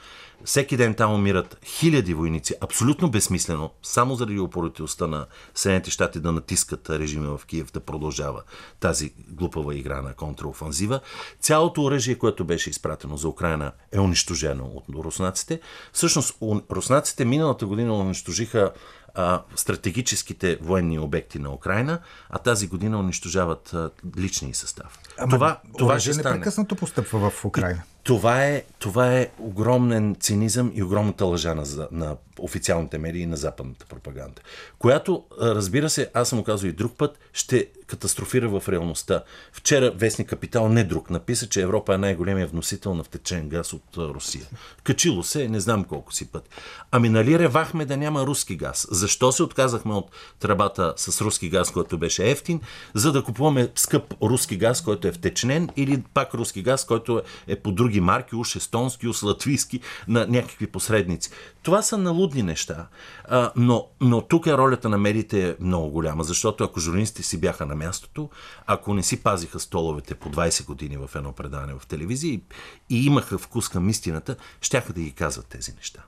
[0.45, 6.33] Всеки ден там умират хиляди войници, абсолютно безсмислено, само заради упорителността на Съединените щати да
[6.33, 8.43] натискат режима в Киев да продължава
[8.81, 11.01] тази глупава игра на контраофанзива.
[11.41, 15.61] Цялото оръжие, което беше изпратено за Украина, е унищожено от руснаците.
[15.93, 16.39] Всъщност,
[16.71, 18.73] руснаците миналата година унищожиха
[19.15, 21.99] а, стратегическите военни обекти на Украина,
[22.31, 24.99] а тази година унищожават а, личния състав.
[25.19, 26.35] Ама, това това ще стане.
[26.35, 27.83] непрекъснато постъпва в Украина.
[27.93, 33.27] И това е, това е огромен цинизъм и огромната лъжа на, на официалните медии и
[33.27, 34.43] на западната пропаганда,
[34.79, 39.23] която, разбира се, аз съм казал и друг път, ще катастрофира в реалността.
[39.53, 43.97] Вчера Вестник Капитал, не друг, написа, че Европа е най-големия вносител на втечен газ от
[43.97, 44.45] Русия.
[44.83, 46.49] Качило се, не знам колко си път.
[46.91, 48.87] Ами нали ревахме да няма руски газ?
[48.91, 52.61] Защо се отказахме от тръбата с руски газ, който беше ефтин,
[52.95, 57.57] за да купуваме скъп руски газ, който е втечнен, или пак руски газ, който е
[57.57, 61.31] по други марки, уж естонски, уж латвийски, на някакви посредници.
[61.63, 62.87] Това са налудни неща.
[63.25, 67.41] А, но, но тук е ролята на медиите е много голяма, защото ако журналистите си
[67.41, 68.31] бяха на мястото,
[68.67, 72.43] ако не си пазиха столовете по 20 години в едно предаване в телевизия и,
[72.91, 76.05] и имаха вкус към истината, щяха да ги казват тези неща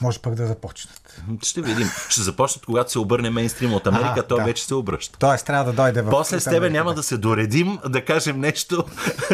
[0.00, 1.20] може пък да започнат.
[1.42, 1.88] Ще видим.
[2.08, 4.44] Ще започнат, когато се обърне мейнстрим от Америка, а, то да.
[4.44, 5.18] вече се обръща.
[5.18, 8.84] Тоест трябва да дойде в После с тебе няма да се доредим да кажем нещо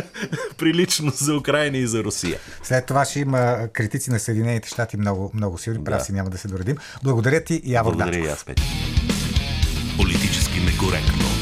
[0.58, 2.38] прилично за Украина и за Русия.
[2.62, 5.78] След това ще има критици на Съединените щати много, много силни.
[5.78, 5.84] Да.
[5.84, 6.76] Прави няма да се доредим.
[7.02, 8.62] Благодаря ти, Явор Благодаря и аз, Петя.
[9.96, 11.39] Политически некоректно.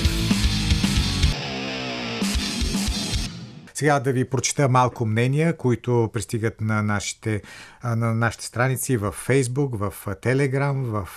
[3.79, 7.43] Сега да ви прочита малко мнения, които пристигат на нашите,
[7.85, 11.09] на нашите страници в Facebook, в Telegram, в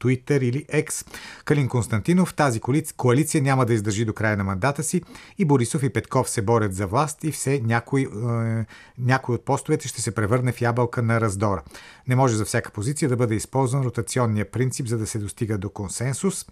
[0.00, 1.06] Twitter или X.
[1.44, 2.60] Калин Константинов, тази
[2.96, 5.02] коалиция няма да издържи до края на мандата си
[5.38, 8.08] и Борисов и Петков се борят за власт и все някой,
[8.98, 11.62] някой от постовете ще се превърне в ябълка на раздора.
[12.08, 15.70] Не може за всяка позиция да бъде използван ротационния принцип, за да се достига до
[15.70, 16.46] консенсус.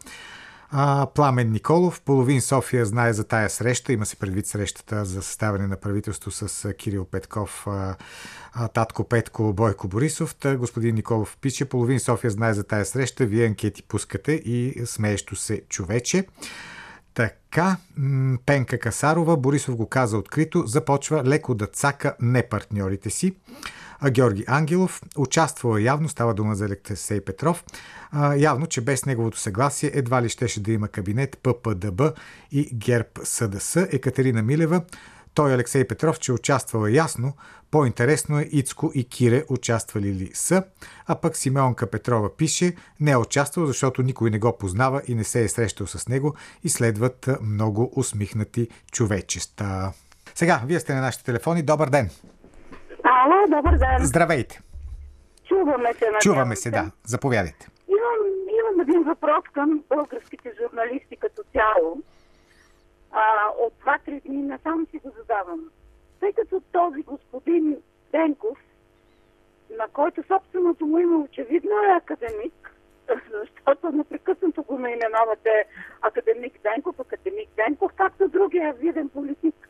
[0.73, 3.93] А, Пламен Николов, половин София знае за тая среща.
[3.93, 7.67] Има се предвид срещата за съставяне на правителство с Кирил Петков,
[8.75, 10.35] Татко Петко, Бойко Борисов.
[10.35, 13.27] Та, господин Николов пише, половин София знае за тая среща.
[13.27, 16.27] Вие анкети пускате и смеещо се човече.
[17.21, 17.77] Така,
[18.47, 23.35] Пенка Касарова, Борисов го каза открито, започва леко да цака не партньорите си.
[24.01, 27.65] А Георги Ангелов участвал явно, става дума за Електесей Петров,
[28.11, 32.03] а, явно, че без неговото съгласие едва ли щеше да има кабинет ППДБ
[32.53, 33.89] и ГЕРБ СДС.
[33.93, 34.83] Екатерина Милева,
[35.35, 37.33] той Алексей Петров, че участвала ясно,
[37.71, 40.65] по-интересно е Ицко и Кире участвали ли са,
[41.07, 45.25] а пък Симеонка Петрова пише, не е участвал, защото никой не го познава и не
[45.25, 49.93] се е срещал с него и следват много усмихнати човечеста.
[50.35, 51.63] Сега, вие сте на нашите телефони.
[51.63, 52.11] Добър ден!
[53.05, 54.07] Ало, добър ден!
[54.07, 54.61] Здравейте!
[55.45, 56.05] Чуваме се.
[56.21, 56.91] Чуваме се, да.
[57.07, 57.69] Заповядайте.
[57.89, 62.03] Имам Имам един въпрос към българските журналисти като цяло.
[63.13, 63.23] А,
[63.59, 63.73] от
[64.07, 65.71] 2-3 дни насам си го задавам.
[66.21, 67.77] Тъй като този господин
[68.13, 68.59] Денков,
[69.79, 72.75] на който собственото му име очевидно е академик,
[73.33, 75.65] защото непрекъснато го наименувате
[76.03, 79.69] академик Денков, академик Денков, както другия виден политик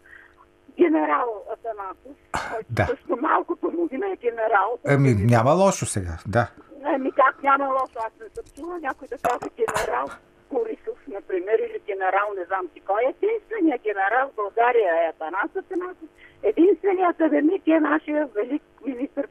[0.78, 2.16] генерал Атанасов,
[2.52, 2.86] който да.
[2.86, 4.78] също малкото му име е генерал.
[4.86, 6.50] Ами, няма лошо сега, да.
[6.84, 10.06] Ами как няма лошо, аз не съм чула някой да каже генерал
[10.52, 13.02] Борисов, например, или генерал не знам си кой.
[13.02, 16.08] Единственият генерал в България е Атанас Атанасов.
[16.42, 19.24] Единственият академик е нашия велик министр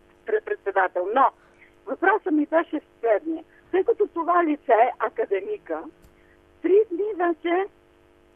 [0.46, 1.08] председател.
[1.16, 1.26] Но
[1.86, 3.44] въпросът ми беше следния.
[3.72, 5.84] Тъй като това лице е академика,
[6.62, 7.66] три дни вече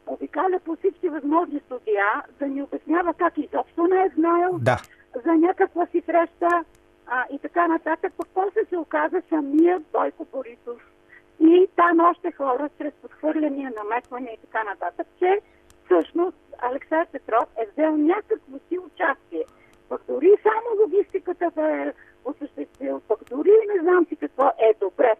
[0.06, 4.76] обикаля по всички възможни студия да ни обяснява как изобщо не е знаел Да.
[5.24, 6.64] за някаква си среща
[7.06, 8.12] а, и така нататък.
[8.16, 10.93] Пък после се оказа самия Бойко Борисов
[11.40, 15.40] и там още хора чрез подхвърляния, намесвания и така нататък, че
[15.84, 19.44] всъщност Алексей Петров е взел някакво си участие.
[19.88, 21.92] Пък дори само логистиката да е
[22.24, 25.12] осъществил, пък дори не знам си какво е добре.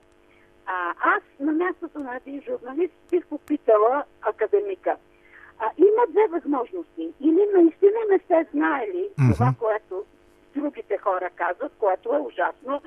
[0.67, 4.97] А, аз на мястото на един журналист бих попитала академика.
[5.59, 7.13] А, има две възможности.
[7.21, 9.33] Или наистина не сте знаели Мгм.
[9.33, 10.05] това, което
[10.57, 12.83] другите хора казват, което е ужасно,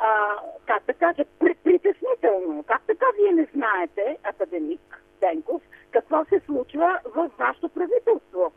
[0.00, 0.36] а,
[0.66, 2.64] как да кажа, при- притеснително.
[2.66, 8.52] Как така вие не знаете, академик Денков, какво се случва в вашето правителство?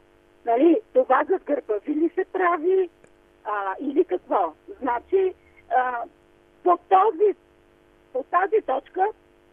[0.46, 2.90] Нали, това за гърба ви ли се прави
[3.46, 4.54] а, или какво?
[4.82, 5.34] Значи,
[5.78, 6.04] а,
[6.64, 7.36] по, този,
[8.14, 9.08] по тази точка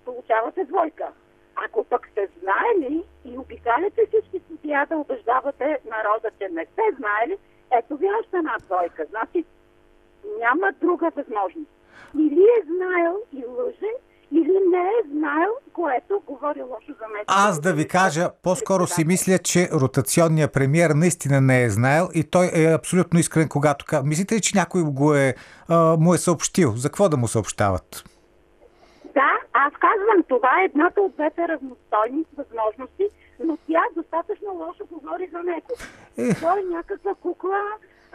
[0.05, 1.09] получавате двойка.
[1.57, 7.38] Ако пък сте знаели и обикаляте всички студия да убеждавате народа, че не сте знаели,
[7.70, 9.07] ето ви още една двойка.
[9.11, 9.45] Значи
[10.38, 11.80] няма друга възможност.
[12.18, 13.92] Или е знаел и лъже,
[14.32, 17.24] или не е знаел, което говори лошо за мен.
[17.26, 22.24] Аз да ви кажа, по-скоро си мисля, че ротационният премьер наистина не е знаел и
[22.24, 24.09] той е абсолютно искрен, когато казва.
[24.09, 25.34] Мислите ли, че някой го е,
[25.68, 26.72] а, му е съобщил?
[26.76, 28.05] За какво да му съобщават?
[29.14, 33.09] Да, аз казвам, това е едната от двете равностойни възможности,
[33.44, 35.72] но тя достатъчно лошо говори за него.
[36.18, 36.34] Е.
[36.34, 37.61] Той е някаква кукла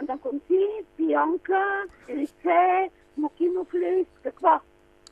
[0.08, 0.66] на конци,
[0.96, 4.48] пионка, лице, смокинов лист, какво?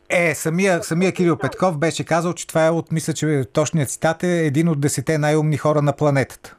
[0.09, 4.23] Е, самия, самия Кирил Петков беше казал, че това е от, мисля, че точният цитат
[4.23, 6.57] е един от десете най-умни хора на планетата.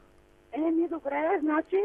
[0.53, 1.77] Еми, добре, значи,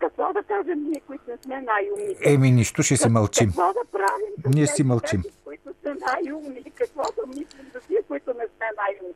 [0.00, 2.14] какво да кажем ние, които не сме най-умни?
[2.24, 3.48] Еми, нищо, ще си мълчим.
[3.48, 4.54] Какво да правим?
[4.54, 5.22] Ние си мълчим.
[5.22, 6.62] тези, които са най-умни?
[6.74, 9.14] Какво да мислим за тия, които не сме най-умни?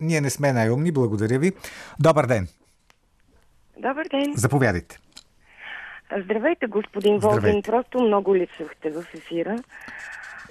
[0.00, 1.52] Ние не сме най-умни, благодаря ви.
[2.00, 2.48] Добър ден,
[3.76, 4.34] Добър ден.
[4.36, 4.98] заповядайте.
[6.18, 7.62] Здравейте, господин Волгин.
[7.62, 9.56] Просто много липсвахте в ефира.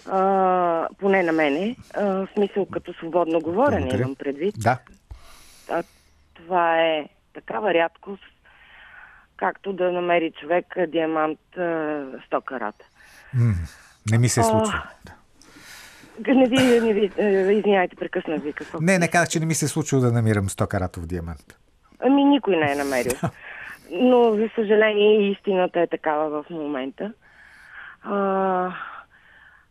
[0.05, 1.76] А, поне на мене.
[1.93, 4.01] А, в смисъл като свободно говорене Благодаря.
[4.01, 4.55] имам предвид.
[4.57, 4.78] Да,
[5.70, 5.84] А,
[6.34, 8.24] това е такава рядкост,
[9.38, 12.86] както да намери човек диамант а, 100 карата.
[14.12, 14.43] не ми се А.
[14.43, 14.84] случва.
[16.28, 18.78] Не ви, не ви, е, извинявайте, прекъснах ви какво.
[18.82, 21.57] Не, не казах, че не ми се е случило да намирам 100 каратов диамант.
[21.99, 23.12] Ами никой не е намерил.
[23.91, 27.13] Но, за съжаление, истината е такава в момента.
[28.03, 28.73] А,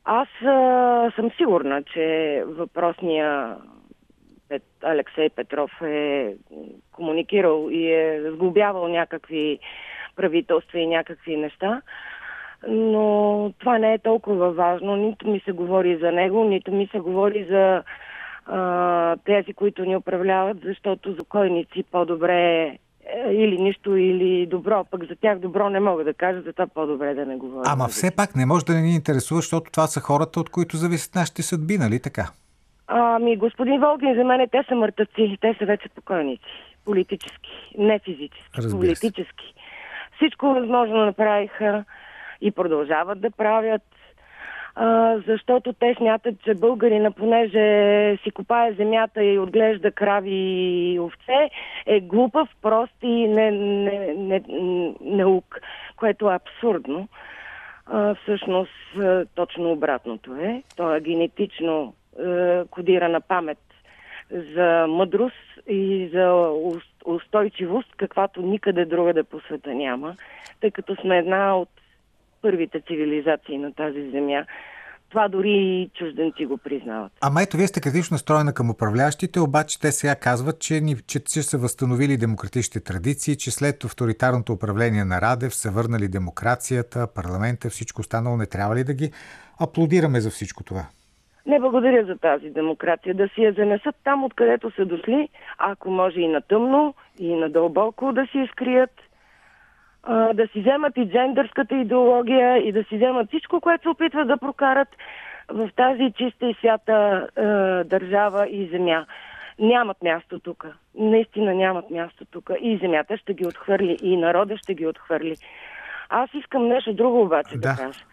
[0.05, 3.57] аз а, съм сигурна, че въпросния
[4.49, 6.35] Пет, Алексей Петров е
[6.93, 9.59] комуникирал и е сглобявал някакви
[10.17, 11.83] правителства и някакви неща.
[12.69, 14.97] Но това не е толкова важно.
[14.97, 17.83] Нито ми се говори за него, нито ми се говори за
[18.47, 22.79] а, тези, които ни управляват, защото за койници по-добре е
[23.31, 24.85] или нищо, или добро.
[24.91, 27.65] Пък за тях добро не мога да кажа, затова по-добре да не говоря.
[27.67, 30.77] Ама все пак не може да не ни интересува, защото това са хората, от които
[30.77, 32.31] зависят нашите съдби, нали така?
[32.87, 36.45] Ами, господин Волгин, за мен те са мъртъци, те са вече покойници.
[36.85, 39.01] Политически, не физически, Разбира се.
[39.01, 39.55] политически.
[40.17, 41.85] Всичко възможно направиха
[42.41, 43.83] и продължават да правят,
[45.27, 50.35] защото те смятат, че българина, понеже си копае земята и отглежда крави
[50.95, 51.51] и овце,
[51.87, 54.43] е глупав, прост и не, не, не,
[55.01, 55.61] наук,
[55.97, 57.09] което е абсурдно.
[57.87, 58.99] А, всъщност
[59.35, 60.63] точно обратното е.
[60.77, 63.59] То е генетично е, кодирана памет
[64.31, 70.17] за мъдрост и за ус- устойчивост, каквато никъде другаде по света няма,
[70.61, 71.69] тъй като сме една от
[72.43, 74.45] първите цивилизации на тази земя.
[75.11, 77.13] Това дори и чужденци го признават.
[77.21, 81.19] Ама ето, вие сте критично настроена към управляващите, обаче те сега казват, че, ни, че,
[81.21, 87.71] че са възстановили демократичните традиции, че след авторитарното управление на Радев са върнали демокрацията, парламента,
[87.71, 88.37] всичко останало.
[88.37, 89.11] Не трябва ли да ги
[89.61, 90.83] аплодираме за всичко това?
[91.47, 93.15] Не благодаря за тази демокрация.
[93.15, 95.29] Да си я занесат там, откъдето са дошли,
[95.59, 98.91] ако може и на тъмно, и на дълбоко да си скрият,
[100.09, 104.29] а, да си вземат и джендърската идеология и да си вземат всичко, което се опитват
[104.29, 104.89] да прокарат
[105.49, 106.93] в тази чиста и свята
[107.37, 107.43] а,
[107.85, 109.07] държава и земя.
[109.59, 110.67] Нямат място тук.
[110.95, 112.51] Наистина нямат място тук.
[112.61, 115.37] И земята ще ги отхвърли, и народа ще ги отхвърли.
[116.09, 117.69] Аз искам нещо друго обаче да, Да.
[117.69, 118.05] да кажа.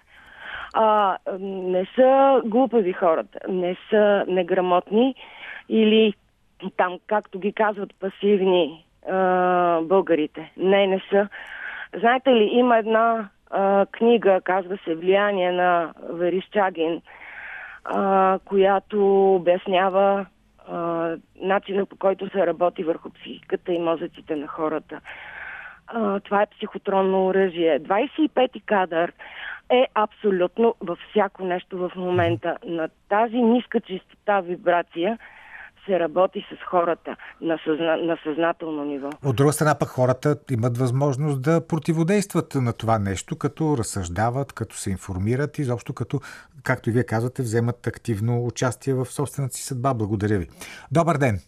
[0.74, 5.16] А, не са глупави хората, не са неграмотни
[5.70, 6.14] или
[6.78, 10.52] там, както ги казват, пасивни а, българите.
[10.58, 11.28] Не, не са.
[11.94, 17.02] Знаете ли, има една а, книга, казва се Влияние на Верищагин,
[17.84, 20.26] а, която обяснява
[20.72, 21.10] а,
[21.42, 25.02] начина по който се работи върху психиката и мозъците на хората.
[25.88, 27.80] А, това е психотронно оръжие.
[27.80, 29.14] 25-ти кадър
[29.70, 32.58] е абсолютно във всяко нещо в момента.
[32.66, 35.18] На тази ниска чистота вибрация
[35.86, 37.98] се работи с хората на, съзна...
[37.98, 39.10] на съзнателно ниво.
[39.26, 44.76] От друга страна пък хората имат възможност да противодействат на това нещо, като разсъждават, като
[44.76, 46.20] се информират, изобщо като,
[46.64, 49.94] както и вие казвате, вземат активно участие в собствената си съдба.
[49.94, 50.48] Благодаря ви.
[50.92, 51.40] Добър ден!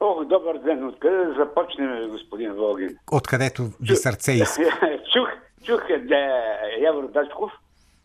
[0.00, 0.86] О, добър ден.
[0.86, 2.88] Откъде да започнем, господин Волгин?
[3.12, 4.62] Откъдето ви сърце иска.
[5.12, 5.28] чух,
[5.66, 6.42] чух да,
[6.80, 7.52] Явор Дачков.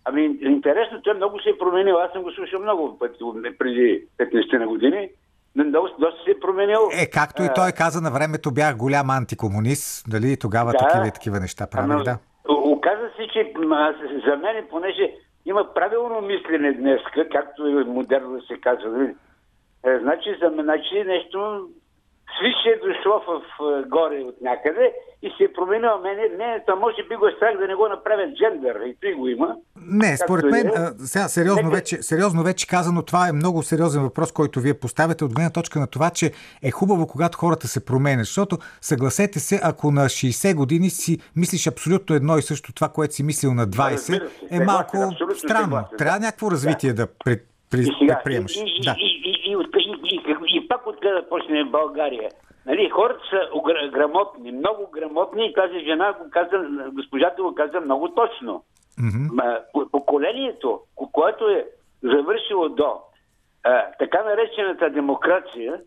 [0.06, 1.96] Ами, интересно, той много се е променил.
[1.98, 3.20] Аз съм го слушал много пъти
[3.60, 5.10] преди 15 на години.
[5.56, 6.80] Но Много, доста се е променил.
[7.02, 10.78] Е, както и той каза, на времето бях голям антикомунист, дали тогава Да.
[10.78, 12.18] такива и такива неща правих, Ама, да.
[12.48, 13.54] Оказа се, че
[14.28, 15.14] за мен, понеже
[15.46, 17.02] има правилно мислене днес,
[17.32, 18.90] както е модерно се казва.
[18.90, 19.16] нали?
[19.86, 21.68] Е, значи, за мен, значи нещо
[22.38, 23.42] свише е дошло в,
[23.88, 26.22] горе от някъде и се е променило мене.
[26.38, 28.76] Не, то може би го е страх да не го направят джендър.
[28.86, 29.56] И той го има.
[29.78, 30.72] Не, според мен, е.
[30.98, 35.26] сега сериозно Нека- вече, сериозно вече казано, това е много сериозен въпрос, който вие поставяте
[35.26, 36.32] от гледна точка на това, че
[36.64, 38.26] е хубаво, когато хората се променят.
[38.26, 43.14] Защото, съгласете се, ако на 60 години си мислиш абсолютно едно и също това, което
[43.14, 44.22] си мислил на 20, разбира се,
[44.52, 45.84] е малко абсолютно странно.
[45.98, 48.56] Трябва някакво развитие да, пред, при, И сега, предприемаш.
[48.56, 48.96] и, и, Да.
[49.00, 50.35] и, и, и, и, и, и, и
[50.68, 52.30] пак откъде да почнем в България.
[52.66, 53.50] Нали, хората са
[53.92, 58.64] грамотни, много грамотни и тази жена го каза, госпожата го каза много точно.
[59.74, 61.66] По- поколението, ко- което е
[62.04, 63.00] завършило до
[63.64, 65.82] а, така наречената демокрация,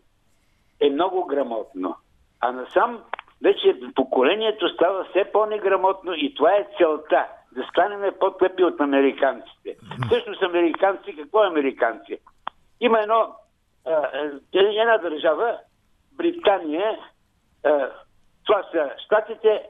[0.81, 1.95] е много грамотно.
[2.41, 2.99] А насам
[3.43, 7.25] вече поколението става все по-неграмотно и това е целта.
[7.51, 9.75] Да станем по-тъпи от американците.
[10.05, 12.17] Всъщност американци, какво е американци?
[12.81, 13.35] Има едно,
[14.53, 15.57] една държава,
[16.17, 16.97] Британия,
[17.65, 17.89] а,
[18.45, 19.63] това са Штатите,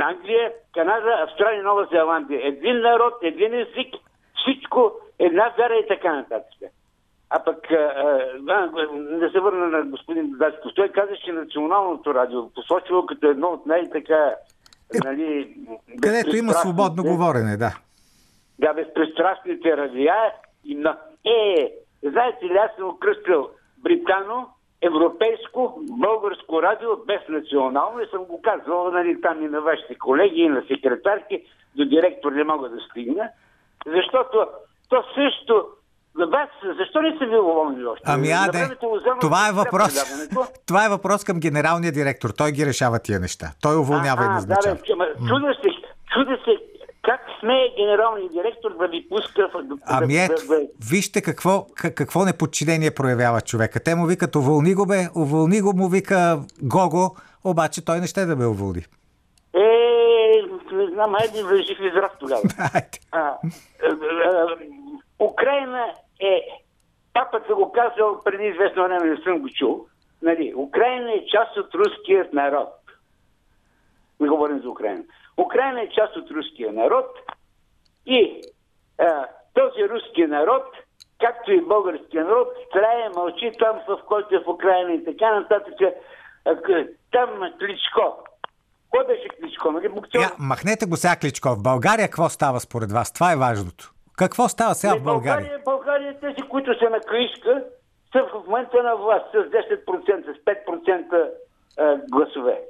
[0.00, 2.46] Англия, Канада, Австралия, Нова Зеландия.
[2.46, 3.94] Един народ, един език,
[4.34, 6.72] всичко, една вяра и така нататък.
[7.30, 7.76] А пък, а,
[8.48, 8.68] а,
[9.18, 13.66] да се върна на господин Дачков, той каза, че националното радио посочило като едно от
[13.66, 14.34] най-така,
[15.04, 15.56] нали...
[16.02, 17.74] Където има свободно говорене, да.
[18.58, 20.14] да, безпристрастните радиа
[20.64, 20.98] и на...
[21.24, 21.72] Е,
[22.10, 24.48] знаете ли, аз съм окръстил британо,
[24.82, 30.40] европейско, българско радио без национално и съм го казвал нали, там и на вашите колеги,
[30.40, 31.44] и на секретарки,
[31.76, 33.28] до директор не мога да стигна,
[33.86, 34.46] защото
[34.88, 35.66] то също
[36.18, 36.48] за вас,
[36.78, 38.04] защо не са ви уволнили още?
[38.06, 39.92] Ами аде, вземат това е въпрос.
[40.66, 42.30] Това е въпрос към генералния директор.
[42.30, 43.46] Той ги решава тия неща.
[43.62, 44.74] Той уволнява и А, назначава.
[44.74, 45.68] Да, ама чуда се,
[46.14, 46.56] чуда се,
[47.02, 49.64] как смее генералният директор да ви пуска в...
[49.86, 50.42] Ами ето,
[50.90, 53.80] вижте какво, как- какво неподчинение проявява човека.
[53.80, 58.24] Те му викат, уволни го бе, уволни го, му вика Гого, обаче той не ще
[58.24, 58.82] да ме уволни.
[59.54, 59.62] Е,
[60.72, 62.42] не знам, айде жив и здрав тогава.
[63.12, 63.36] А,
[65.20, 65.84] Украина
[66.20, 66.40] е,
[67.14, 69.86] папата го казал преди известно време, не съм го чул,
[70.22, 72.68] нали, Украина е част от руският народ.
[74.22, 75.02] Не говорим за Украина.
[75.38, 77.06] Украина е част от руския народ
[78.06, 78.42] и
[78.98, 80.64] а, този руски народ,
[81.20, 85.74] както и българския народ, трае, мълчи там, в който е в Украина и така нататък.
[86.44, 86.56] А,
[87.12, 88.24] Там Кличко.
[88.90, 89.72] Кой беше Кличко?
[89.72, 89.90] Нали?
[90.14, 91.48] Я, махнете го сега Кличко.
[91.48, 93.12] В България какво става според вас?
[93.12, 93.92] Това е важното.
[94.16, 95.34] Какво става сега в България?
[95.34, 97.64] България, България тези, които са на каишка,
[98.12, 101.30] са в момента на власт с 10%, с 5%
[101.78, 102.60] а, гласове.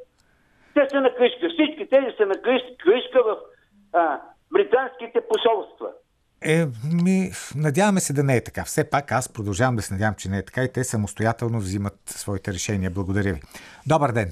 [0.74, 1.48] Те са на каишка.
[1.48, 2.34] Всички тези са на
[2.84, 3.36] каишка в
[3.92, 4.20] а,
[4.52, 5.88] британските посолства.
[6.44, 6.66] Е,
[7.04, 8.62] ми, надяваме се да не е така.
[8.64, 11.94] Все пак аз продължавам да се надявам, че не е така и те самостоятелно взимат
[12.06, 12.90] своите решения.
[12.90, 13.40] Благодаря ви.
[13.86, 14.28] Добър ден.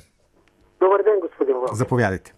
[0.81, 1.75] Добър ден, господин Вълк.
[1.75, 2.35] Заповядайте.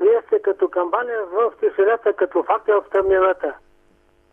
[0.00, 3.54] Вие сте като камбаня в тишината, като факел в тъмнината.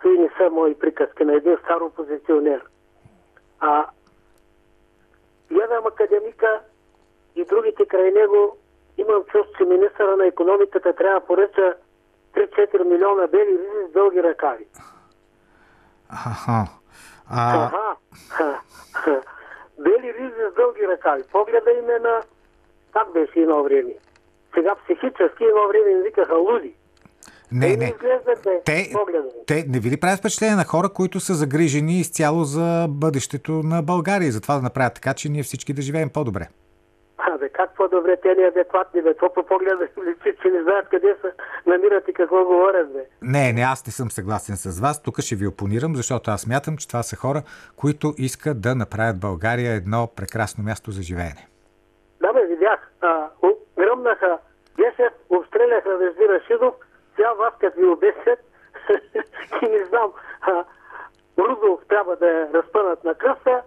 [0.02, 2.62] това не са мои приказки на един стар опозиционер.
[3.60, 3.86] А
[5.52, 6.62] гледам академика
[7.36, 8.58] и другите край него,
[8.98, 11.76] имам чувство, че министъра на економиката трябва да поръча
[12.36, 14.66] 3-4 милиона бели ризи с дълги ръкави.
[16.10, 16.68] Аха.
[17.30, 17.72] А.
[19.80, 21.24] Бели ризи с дълги ръкави.
[21.32, 22.22] Погледа им е на...
[22.94, 23.94] Как беше едно време?
[24.54, 26.76] Сега психически едно време им викаха луди.
[27.52, 27.86] не, Те не.
[27.86, 28.94] изглеждат бе, Те,
[29.48, 33.82] те не ви ли правят впечатление на хора, които са загрижени изцяло за бъдещето на
[33.82, 36.48] България и за това да направят така, че ние всички да живеем по-добре?
[37.34, 39.14] Абе, как по-добре те неадекватни, бе?
[39.14, 41.34] Това по погледа им личи, че не знаят къде се
[41.66, 43.06] намират и какво говорят, бе.
[43.22, 45.04] Не, не, аз не съм съгласен с вас.
[45.04, 47.42] Тук ще ви опонирам, защото аз мятам, че това са хора,
[47.76, 51.48] които искат да направят България едно прекрасно място за живеене.
[52.22, 52.92] Да, бе, видях.
[53.02, 53.30] А,
[53.78, 54.38] гръмнаха
[54.78, 56.74] 10, обстреляха Вежди Рашидов,
[57.16, 58.40] сега вас като ви обесят,
[59.62, 60.12] и не знам,
[60.42, 60.64] а,
[61.38, 63.62] Рудов трябва да я разпънат на кръста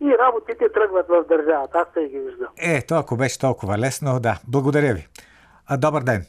[0.00, 1.78] и работите тръгват в държавата.
[1.78, 2.48] Аз тъй ги виждам.
[2.56, 4.40] Е, то ако беше толкова лесно, да.
[4.48, 5.08] Благодаря ви.
[5.66, 6.26] А, добър ден.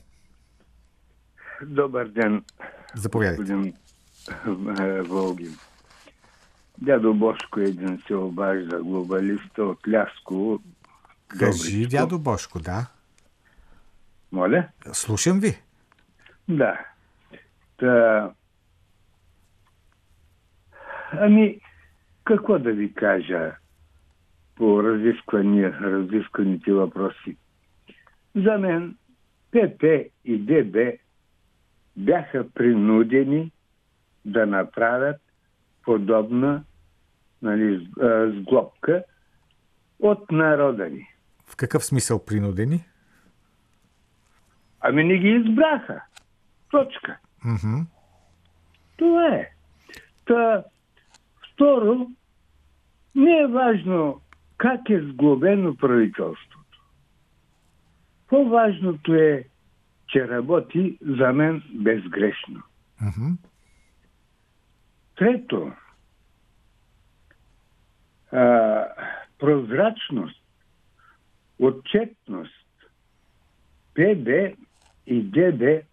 [1.61, 2.43] Добър ден,
[2.95, 3.41] Заповядайте.
[3.41, 3.73] господин
[4.79, 5.57] е, Волгин.
[6.77, 10.59] Дядо Бошко един се обажда, глобалиста от Лясково.
[11.27, 11.91] Кажи, Добричко.
[11.91, 12.87] дядо Бошко, да.
[14.31, 14.67] Моля?
[14.93, 15.61] Слушам ви.
[16.49, 16.79] Да.
[17.77, 18.31] Та...
[21.11, 21.59] Ами,
[22.25, 23.55] какво да ви кажа
[24.55, 27.37] по разисквания, разискваните въпроси?
[28.35, 28.97] За мен
[29.51, 29.83] ПП
[30.25, 30.77] и ДБ
[31.97, 33.51] бяха принудени
[34.25, 35.21] да направят
[35.83, 36.63] подобна
[37.41, 37.89] нали,
[38.39, 39.03] сглобка
[39.99, 41.07] от народа ни.
[41.45, 42.85] В какъв смисъл принудени?
[44.79, 46.01] Ами не ги избраха.
[46.71, 47.17] Точка.
[47.45, 47.81] Мгм.
[48.97, 49.51] Това е.
[50.25, 50.63] Та,
[51.55, 52.07] второ,
[53.15, 54.21] не е важно
[54.57, 56.83] как е сглобено правителството.
[58.27, 59.43] По-важното е,
[60.07, 62.63] че работи за мен безгрешно.
[63.01, 63.31] Мгм.
[65.15, 65.71] Трето,
[68.31, 68.85] а,
[69.39, 70.43] прозрачност,
[71.59, 72.65] отчетност.
[73.93, 74.57] ПД
[75.07, 75.85] и ДД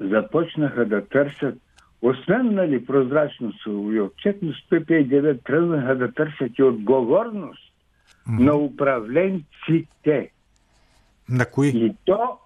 [0.00, 1.58] започнаха да търсят,
[2.02, 7.72] освен нали, прозрачност и отчетност, ПП и ДД тръгнаха да търсят и отговорност
[8.28, 10.30] на управленците.
[11.28, 11.68] На кои?
[11.68, 12.38] И то,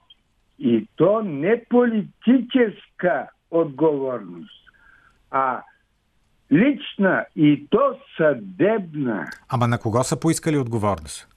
[0.59, 4.70] и то не политическа отговорност,
[5.30, 5.62] а
[6.52, 9.26] лична и то съдебна.
[9.48, 11.34] Ама на кого са поискали отговорност?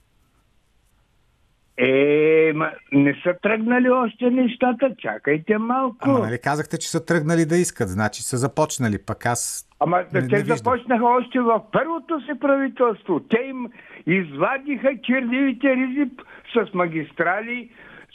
[1.80, 5.96] Е, ма, не са тръгнали още нещата, чакайте малко.
[6.00, 10.28] Ама нали казахте, че са тръгнали да искат, значи са започнали, пък аз Ама не,
[10.28, 13.20] те не започнаха още в първото си правителство.
[13.20, 13.66] Те им
[14.06, 16.10] извадиха чернивите ризи
[16.54, 17.70] с магистрали,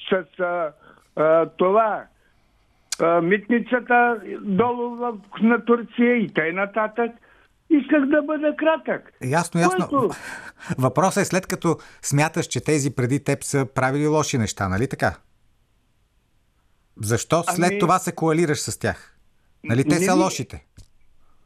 [0.10, 0.72] с а,
[1.16, 2.04] а, това
[3.02, 7.12] а, митницата долу в, на Турция и тъй нататък.
[7.82, 9.14] Исках да бъда кратък.
[9.24, 9.88] Ясно, ясно.
[9.88, 10.16] Който-
[10.78, 15.16] Въпросът е след като смяташ, че тези преди теб са правили лоши неща, нали така?
[17.02, 19.18] Защо след Ами- това се коалираш с тях?
[19.64, 20.66] Нали те Не са лошите?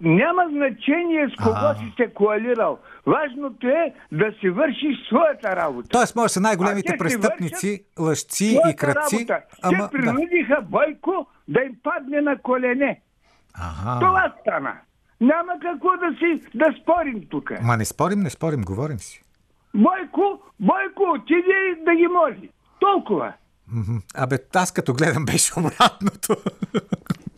[0.01, 1.75] Няма значение с кого А.
[1.75, 2.79] си се коалирал.
[3.05, 5.89] Важното е да си вършиш своята работа.
[5.89, 9.41] Тоест, може да са най-големите престъпници, лъжци и работа.
[9.61, 10.03] Ама, Те да.
[10.03, 13.01] принудиха Бойко да им падне на колене.
[13.53, 13.99] Ага.
[13.99, 14.73] Това стана.
[15.21, 17.51] Няма какво да си да спорим тук.
[17.61, 19.21] Ма не спорим, не спорим, говорим си.
[19.75, 22.49] Бойко, Бойко отиде да ги моли.
[22.79, 23.33] Толкова.
[24.15, 26.35] Абе, аз като гледам беше обратното.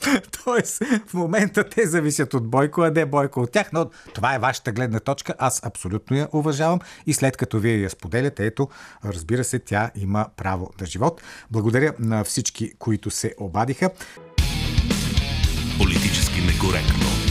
[0.44, 4.40] Тоест, в момента те зависят от Бойко, а не Бойко от тях, но това е
[4.40, 5.34] вашата гледна точка.
[5.40, 8.68] Аз абсолютно я уважавам и след като вие я споделяте, ето,
[9.06, 11.22] разбира се, тя има право на живот.
[11.52, 13.90] Благодаря на всички, които се обадиха.
[15.78, 17.29] Политически некоректно.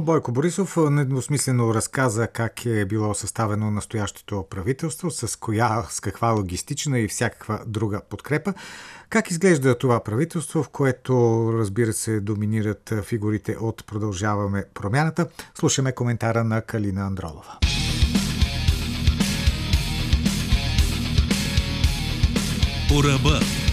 [0.00, 6.98] Бойко Борисов недвусмислено разказа как е било съставено настоящото правителство, с коя, с каква логистична
[6.98, 8.54] и всякаква друга подкрепа.
[9.08, 11.14] Как изглежда това правителство, в което,
[11.58, 15.28] разбира се, доминират фигурите от Продължаваме промяната?
[15.54, 17.58] Слушаме коментара на Калина Андролова.
[22.88, 23.63] По ръба.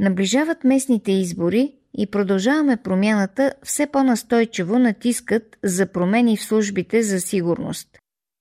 [0.00, 7.88] Наближават местните избори и продължаваме промяната все по-настойчиво натискат за промени в службите за сигурност.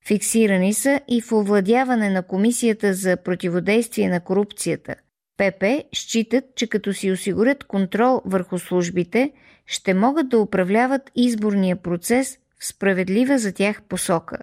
[0.08, 4.96] Фиксирани са и в овладяване на Комисията за противодействие на корупцията.
[5.38, 5.64] ПП
[5.96, 9.32] считат, че като си осигурят контрол върху службите,
[9.66, 14.38] ще могат да управляват изборния процес в справедлива за тях посока.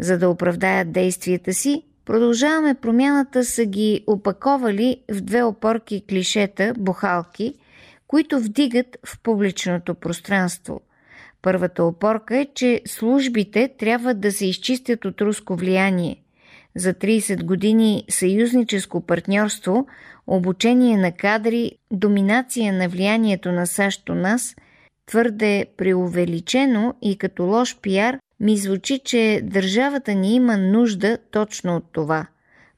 [0.00, 7.54] За да оправдаят действията си, продължаваме промяната са ги опаковали в две опорки клишета, бухалки,
[8.06, 10.80] които вдигат в публичното пространство.
[11.42, 16.16] Първата опорка е, че службите трябва да се изчистят от руско влияние.
[16.76, 19.86] За 30 години съюзническо партньорство,
[20.26, 24.56] обучение на кадри, доминация на влиянието на САЩ у нас,
[25.06, 31.84] твърде преувеличено и като лош пиар, ми звучи, че държавата ни има нужда точно от
[31.92, 32.26] това.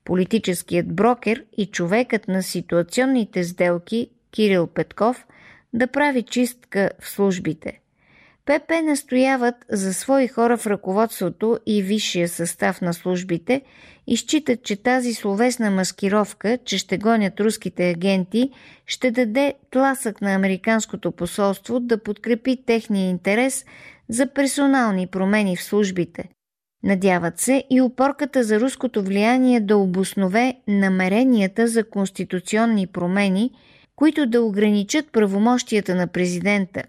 [0.05, 5.27] Политическият брокер и човекът на ситуационните сделки Кирил Петков
[5.73, 7.81] да прави чистка в службите.
[8.47, 13.63] ПП настояват за свои хора в ръководството и висшия състав на службите
[14.07, 18.51] и считат, че тази словесна маскировка, че ще гонят руските агенти,
[18.87, 23.65] ще даде тласък на Американското посолство да подкрепи техния интерес
[24.09, 26.29] за персонални промени в службите.
[26.83, 33.51] Надяват се и опорката за руското влияние да обоснове намеренията за конституционни промени,
[33.97, 36.83] които да ограничат правомощията на президента.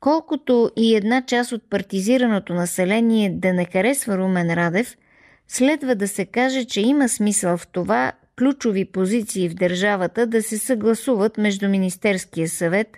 [0.00, 4.96] Колкото и една част от партизираното население да не харесва Румен Радев,
[5.48, 10.58] следва да се каже, че има смисъл в това ключови позиции в държавата да се
[10.58, 12.88] съгласуват между Министерския съвет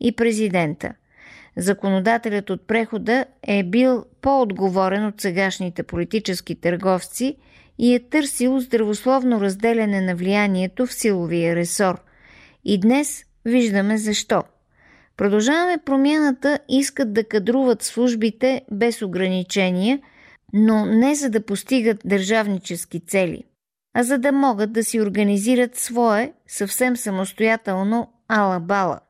[0.00, 0.92] и президента.
[1.56, 7.36] Законодателят от прехода е бил по-отговорен от сегашните политически търговци
[7.78, 12.02] и е търсил здравословно разделяне на влиянието в силовия ресор.
[12.64, 14.42] И днес виждаме защо.
[15.16, 20.00] Продължаваме промяната искат да кадруват службите без ограничения,
[20.52, 23.44] но не за да постигат държавнически цели,
[23.94, 29.00] а за да могат да си организират свое съвсем самостоятелно ала-бала.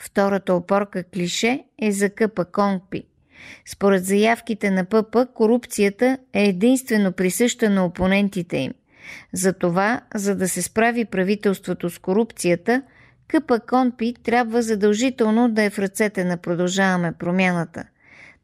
[0.00, 3.04] Втората опорка клише е за Къпа Конгпи.
[3.66, 8.74] Според заявките на ПП, корупцията е единствено присъща на опонентите им.
[9.32, 12.82] Затова, за да се справи правителството с корупцията,
[13.28, 17.84] Къпа Конпи трябва задължително да е в ръцете на Продължаваме промяната.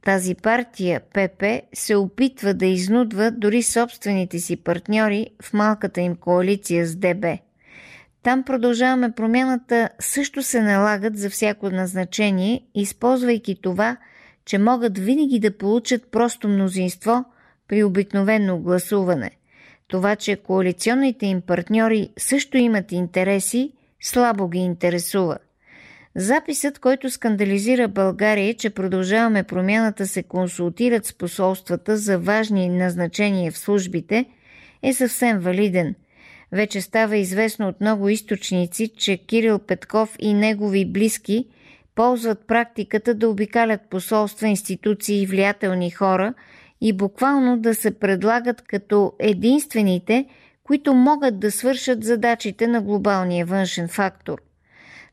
[0.05, 1.45] Тази партия, ПП,
[1.75, 7.25] се опитва да изнудва дори собствените си партньори в малката им коалиция с ДБ–
[8.25, 13.97] там продължаваме промяната също се налагат за всяко назначение, използвайки това,
[14.45, 17.25] че могат винаги да получат просто мнозинство
[17.69, 19.31] при обикновено гласуване.
[19.89, 23.73] Това, че коалиционните им партньори също имат интереси,
[24.03, 25.39] слабо ги интересува.
[26.17, 33.59] Записът, който скандализира България, че продължаваме промяната се консултират с посолствата за важни назначения в
[33.59, 34.25] службите,
[34.83, 35.95] е съвсем валиден–
[36.55, 41.47] вече става известно от много източници, че Кирил Петков и негови близки
[41.95, 46.35] ползват практиката да обикалят посолства, институции и влиятелни хора
[46.81, 50.27] и буквално да се предлагат като единствените,
[50.65, 54.39] които могат да свършат задачите на глобалния външен фактор.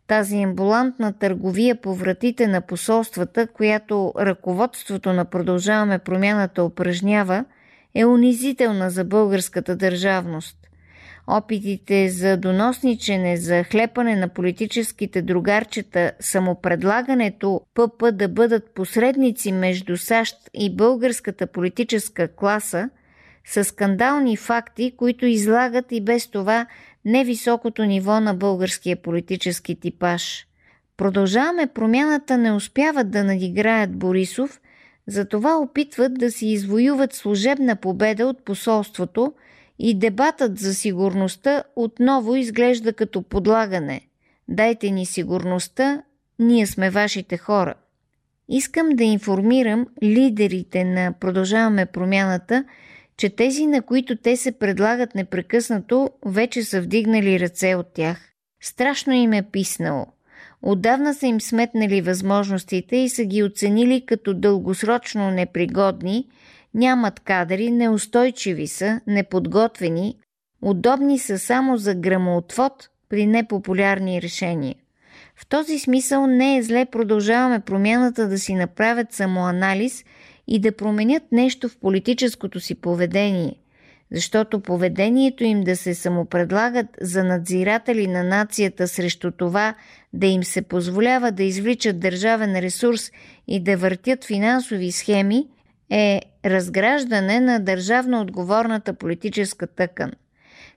[0.08, 7.46] Тази амбулантна търговия по вратите на посолствата, която ръководството на Продължаваме промяната упражнява,
[7.96, 10.61] е унизителна за българската държавност
[11.28, 20.36] опитите за доносничене, за хлепане на политическите другарчета, самопредлагането ПП да бъдат посредници между САЩ
[20.54, 22.90] и българската политическа класа
[23.46, 26.66] са скандални факти, които излагат и без това
[27.06, 30.46] невисокото ниво на българския политически типаж.
[30.98, 34.62] Продължаваме промяната не успяват да надиграят Борисов,
[35.08, 39.34] затова опитват да си извоюват служебна победа от посолството–
[39.84, 44.02] и дебатът за сигурността отново изглежда като подлагане.
[44.48, 46.02] Дайте ни сигурността,
[46.40, 47.74] ние сме вашите хора.
[48.50, 52.64] Искам да информирам лидерите на Продължаваме промяната,
[53.18, 58.32] че тези, на които те се предлагат непрекъснато, вече са вдигнали ръце от тях.
[58.64, 60.06] Страшно им е писнало.
[60.62, 66.28] Отдавна са им сметнали възможностите и са ги оценили като дългосрочно непригодни–
[66.74, 70.16] нямат кадри, неустойчиви са, неподготвени,
[70.62, 74.76] удобни са само за грамоотвод при непопулярни решения.
[75.36, 80.06] В този смисъл не е зле продължаваме промяната да си направят самоанализ
[80.48, 83.56] и да променят нещо в политическото си поведение,
[84.12, 89.76] защото поведението им да се самопредлагат за надзиратели на нацията срещу това
[90.14, 93.12] да им се позволява да извличат държавен ресурс
[93.48, 95.48] и да въртят финансови схеми–
[95.92, 100.12] е разграждане на държавно отговорната политическа тъкан.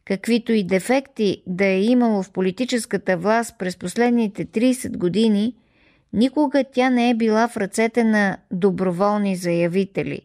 [0.04, 5.54] Каквито и дефекти да е имало в политическата власт през последните 30 години,
[6.12, 10.20] никога тя не е била в ръцете на доброволни заявители.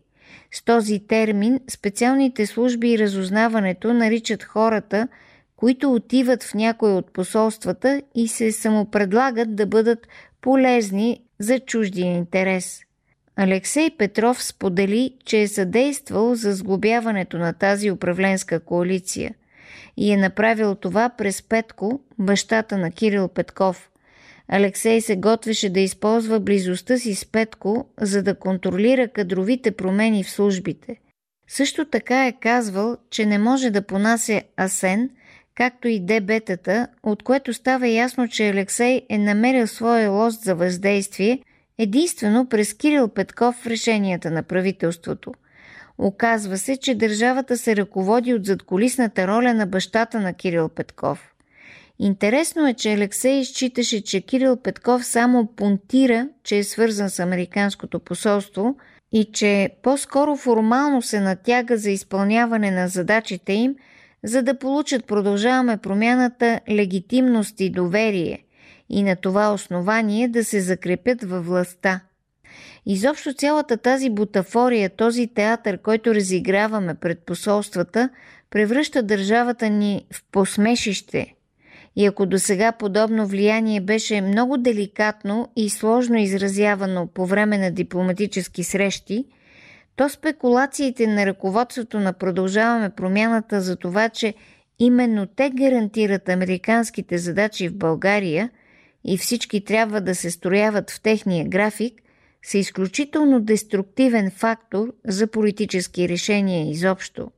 [0.52, 5.08] С този термин специалните служби и разузнаването наричат хората,
[5.56, 10.08] които отиват в някой от посолствата и се самопредлагат да бъдат
[10.42, 12.82] полезни за чуждия интерес.
[13.42, 19.34] Алексей Петров сподели, че е съдействал за сглобяването на тази управленска коалиция
[19.98, 23.90] и е направил това през Петко, бащата на Кирил Петков.
[24.48, 30.30] Алексей се готвеше да използва близостта си с Петко, за да контролира кадровите промени в
[30.30, 30.96] службите.
[31.48, 35.10] Също така е казвал, че не може да понася Асен,
[35.56, 41.40] както и ДБ-тата, от което става ясно, че Алексей е намерил своя лост за въздействие
[41.80, 45.34] единствено през Кирил Петков в решенията на правителството.
[45.98, 51.34] Оказва се, че държавата се ръководи от задколисната роля на бащата на Кирил Петков.
[52.00, 58.00] Интересно е, че Алексей изчиташе, че Кирил Петков само понтира, че е свързан с Американското
[58.00, 58.76] посолство
[59.12, 63.76] и че по-скоро формално се натяга за изпълняване на задачите им,
[64.24, 68.44] за да получат продължаваме промяната легитимност и доверие–
[68.90, 72.02] и на това основание да се закрепят във властта.
[72.86, 78.10] Изобщо цялата тази бутафория, този театър, който разиграваме пред посолствата,
[78.50, 81.36] превръща държавата ни в посмешище.
[81.96, 87.72] И ако до сега подобно влияние беше много деликатно и сложно изразявано по време на
[87.72, 89.26] дипломатически срещи,
[89.96, 94.34] то спекулациите на ръководството на Продължаваме промяната за това, че
[94.80, 98.50] именно те гарантират американските задачи в България–
[99.04, 102.02] и всички трябва да се строяват в техния график,
[102.43, 107.32] са изключително деструктивен фактор за политически решения изобщо.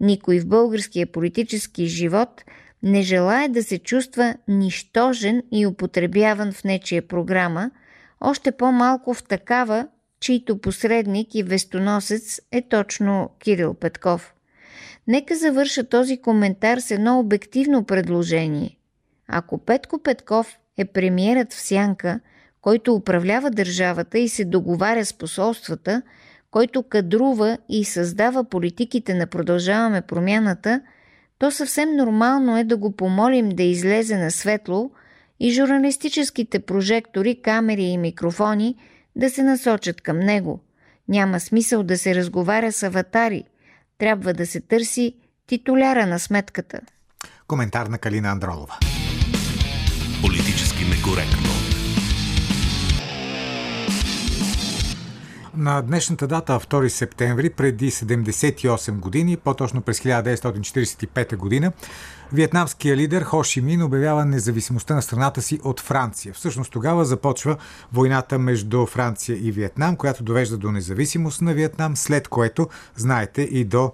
[0.00, 2.44] Никой в българския политически живот
[2.82, 7.70] не желая да се чувства нищожен и употребяван в нечия програма,
[8.20, 9.88] още по-малко в такава,
[10.20, 14.34] чийто посредник и вестоносец е точно Кирил Петков.
[15.06, 18.76] Нека завърша този коментар с едно обективно предложение.
[19.28, 22.20] Ако Петко Петков е премиерът в сянка,
[22.60, 26.02] който управлява държавата и се договаря с посолствата,
[26.50, 30.80] който кадрува и създава политиките на продължаваме промяната,
[31.38, 34.90] то съвсем нормално е да го помолим да излезе на светло
[35.40, 38.76] и журналистическите прожектори, камери и микрофони
[39.16, 40.60] да се насочат към него.
[41.08, 43.44] Няма смисъл да се разговаря с аватари.
[43.98, 45.16] Трябва да се търси
[45.46, 46.80] титуляра на сметката.
[47.46, 48.78] Коментар на Калина Андролова.
[50.82, 51.61] Политически некоректно.
[55.62, 61.72] На днешната дата, 2 септември, преди 78 години, по-точно през 1945 година,
[62.32, 66.34] вьетнамският лидер Хо Ши Мин обявява независимостта на страната си от Франция.
[66.34, 67.56] Всъщност тогава започва
[67.92, 73.64] войната между Франция и Виетнам, която довежда до независимост на Виетнам, след което, знаете, и
[73.64, 73.92] до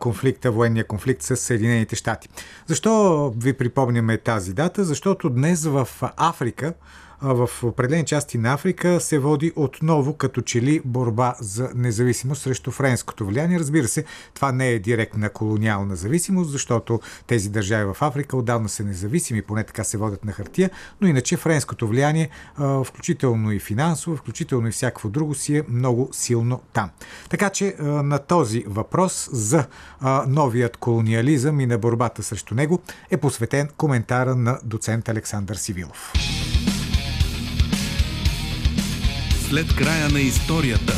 [0.00, 2.28] конфликта, военния конфликт с Съединените щати.
[2.66, 4.84] Защо ви припомняме тази дата?
[4.84, 6.74] Защото днес в Африка
[7.22, 12.70] в определени части на Африка се води отново като че ли борба за независимост срещу
[12.70, 13.58] френското влияние.
[13.58, 14.04] Разбира се,
[14.34, 19.64] това не е директна колониална зависимост, защото тези държави в Африка отдавна са независими, поне
[19.64, 20.70] така се водят на хартия,
[21.00, 22.28] но иначе френското влияние,
[22.84, 26.90] включително и финансово, включително и всякакво друго, си е много силно там.
[27.30, 29.66] Така че на този въпрос за
[30.26, 36.12] новият колониализъм и на борбата срещу него е посветен коментара на доцент Александър Сивилов.
[39.52, 40.92] След края на историята.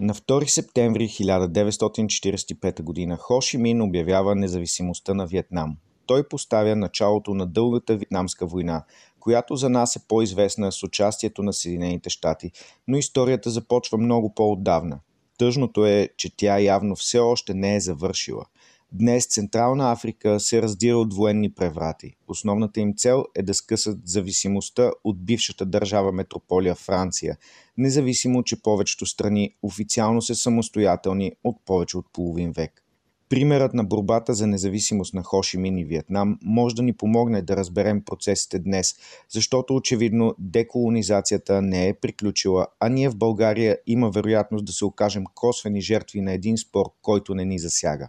[0.00, 3.16] На 2 септември 1945 г.
[3.16, 5.76] Хоши Мин обявява независимостта на Виетнам.
[6.06, 8.84] Той поставя началото на дългата вьетнамска война,
[9.20, 12.50] която за нас е по-известна с участието на Съединените щати,
[12.88, 14.98] но историята започва много по-отдавна.
[15.38, 18.44] Тъжното е, че тя явно все още не е завършила–
[18.94, 22.14] Днес Централна Африка се раздира от военни преврати.
[22.28, 27.36] Основната им цел е да скъсат зависимостта от бившата държава метрополия Франция,
[27.78, 32.82] независимо, че повечето страни официално са самостоятелни от повече от половин век.
[33.28, 38.04] Примерът на борбата за независимост на Хошимин и Виетнам може да ни помогне да разберем
[38.04, 38.94] процесите днес,
[39.28, 45.24] защото очевидно деколонизацията не е приключила, а ние в България има вероятност да се окажем
[45.34, 48.08] косвени жертви на един спор, който не ни засяга.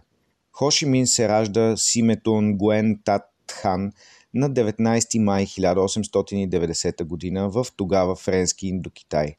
[0.56, 3.92] Хошимин се ражда с името Нгуен Тат Хан
[4.34, 7.48] на 19 май 1890 г.
[7.48, 9.36] в тогава френски Индокитай.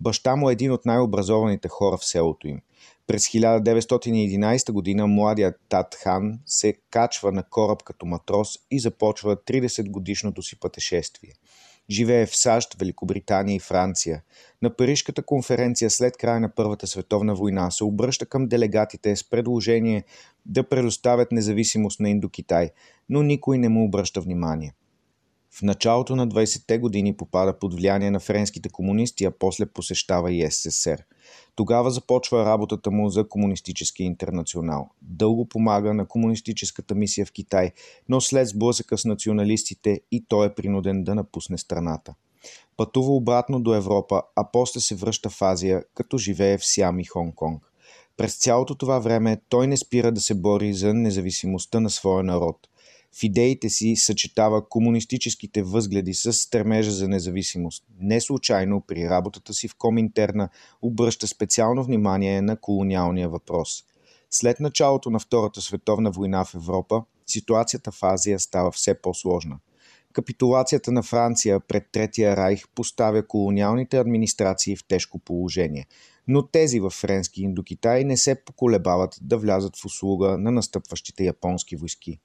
[0.00, 2.60] Баща му е един от най-образованите хора в селото им.
[3.06, 5.06] През 1911 г.
[5.06, 11.32] младият Тат Хан се качва на кораб като матрос и започва 30-годишното си пътешествие.
[11.90, 14.22] Живее в САЩ, Великобритания и Франция.
[14.62, 20.04] На Парижката конференция след края на Първата световна война се обръща към делегатите с предложение
[20.46, 22.70] да предоставят независимост на Индокитай,
[23.08, 24.74] но никой не му обръща внимание.
[25.50, 30.50] В началото на 20-те години попада под влияние на френските комунисти, а после посещава и
[30.50, 31.04] СССР.
[31.54, 34.88] Тогава започва работата му за Комунистическия интернационал.
[35.02, 37.72] Дълго помага на комунистическата мисия в Китай,
[38.08, 42.14] но след сблъсъка с националистите и той е принуден да напусне страната.
[42.76, 47.04] Пътува обратно до Европа, а после се връща в Азия, като живее в Сиам и
[47.04, 47.60] Хонг-Конг.
[48.16, 52.68] През цялото това време той не спира да се бори за независимостта на своя народ–
[53.14, 57.84] в идеите си съчетава комунистическите възгледи с стремежа за независимост.
[58.00, 60.48] Не случайно при работата си в Коминтерна
[60.82, 63.84] обръща специално внимание на колониалния въпрос.
[64.30, 69.58] След началото на Втората световна война в Европа, ситуацията в Азия става все по-сложна.
[70.12, 75.86] Капитулацията на Франция пред Третия райх поставя колониалните администрации в тежко положение,
[76.28, 81.76] но тези в френски Индокитай не се поколебават да влязат в услуга на настъпващите японски
[81.76, 82.18] войски.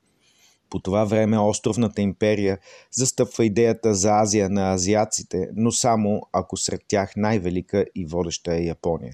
[0.70, 2.58] По това време островната империя
[2.92, 8.64] застъпва идеята за Азия на азиаците, но само ако сред тях най-велика и водеща е
[8.64, 9.14] Япония.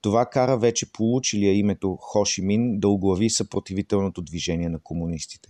[0.00, 5.48] Това кара вече получилия името Хошимин да оглави съпротивителното движение на комунистите.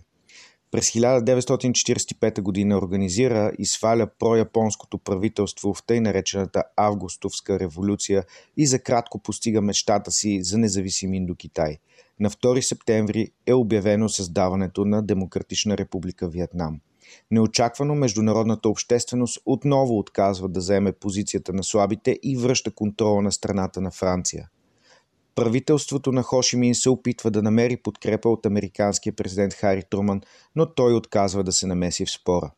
[0.71, 2.77] През 1945 г.
[2.77, 8.23] организира и сваля прояпонското правителство в тъй наречената Августовска революция
[8.57, 11.77] и за кратко постига мечтата си за независим Индокитай–
[12.19, 16.79] на 2 септември е обявено създаването на Демократична република Виетнам.
[17.31, 23.81] Неочаквано международната общественост отново отказва да заеме позицията на слабите и връща контрола на страната
[23.81, 24.49] на Франция.
[25.39, 30.21] Правителството на Хошимин се опитва да намери подкрепа от американския президент Хари Труман,
[30.55, 32.51] но той отказва да се намеси в спора.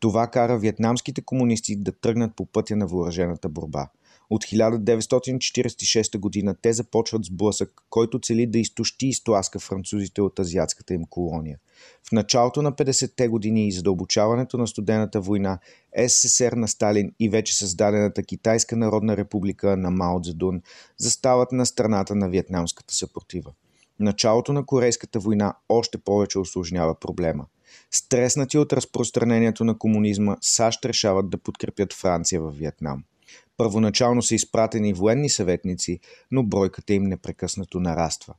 [0.00, 3.88] Това кара вьетнамските комунисти да тръгнат по пътя на въоръжената борба–
[4.30, 10.94] от 1946 година те започват сблъсък, който цели да изтощи и изтласка французите от азиатската
[10.94, 11.58] им колония.
[12.08, 15.58] В началото на 50-те години и задълбочаването на студената война,
[16.06, 20.62] СССР на Сталин и вече създадената Китайска народна република на Мао Цзедун
[20.98, 23.52] застават на страната на вьетнамската съпротива.
[24.00, 27.46] Началото на Корейската война още повече осложнява проблема.
[27.90, 33.04] Стреснати от разпространението на комунизма, САЩ решават да подкрепят Франция в Виетнам.
[33.62, 36.00] Първоначално са изпратени военни съветници,
[36.30, 38.34] но бройката им непрекъснато нараства.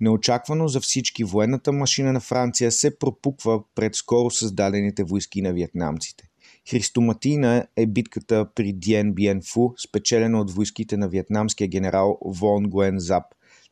[0.00, 6.28] Неочаквано за всички военната машина на Франция се пропуква пред скоро създадените войски на вьетнамците.
[6.70, 12.98] Христоматина е битката при Диен Биен Фу, спечелена от войските на вьетнамския генерал Вон Гуен
[12.98, 13.24] Зап.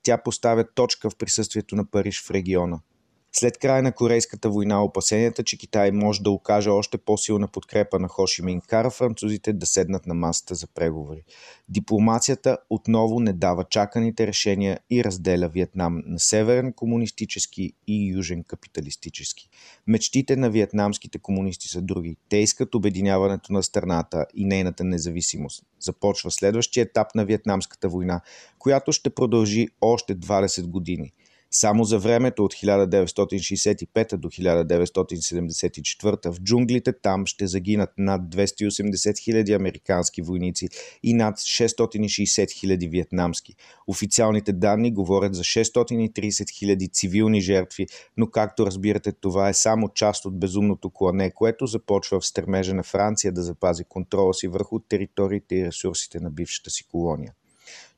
[0.03, 2.81] Тя поставя точка в присъствието на Париж в региона–
[3.33, 8.09] след края на Корейската война опасенията, че Китай може да окаже още по-силна подкрепа на
[8.09, 11.23] Хошимин, кара французите да седнат на масата за преговори.
[11.69, 19.49] Дипломацията отново не дава чаканите решения и разделя Виетнам на северен комунистически и южен капиталистически.
[19.87, 22.17] Мечтите на виетнамските комунисти са други.
[22.29, 25.65] Те искат обединяването на страната и нейната независимост.
[25.81, 28.21] Започва следващия етап на Виетнамската война,
[28.59, 31.13] която ще продължи още 20 години–
[31.53, 39.57] само за времето от 1965 до 1974 в джунглите там ще загинат над 280 000
[39.57, 40.69] американски войници
[41.03, 43.55] и над 660 000 вьетнамски.
[43.87, 47.87] Официалните данни говорят за 630 000 цивилни жертви,
[48.17, 52.83] но както разбирате това е само част от безумното клане, което започва в стремежа на
[52.83, 57.33] Франция да запази контрола си върху териториите и ресурсите на бившата си колония.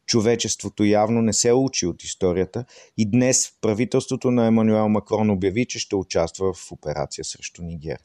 [0.06, 2.64] Човечеството явно не се учи от историята
[2.96, 7.98] и днес правителството на Емануел Макрон обяви, че ще участва в операция срещу Нигер.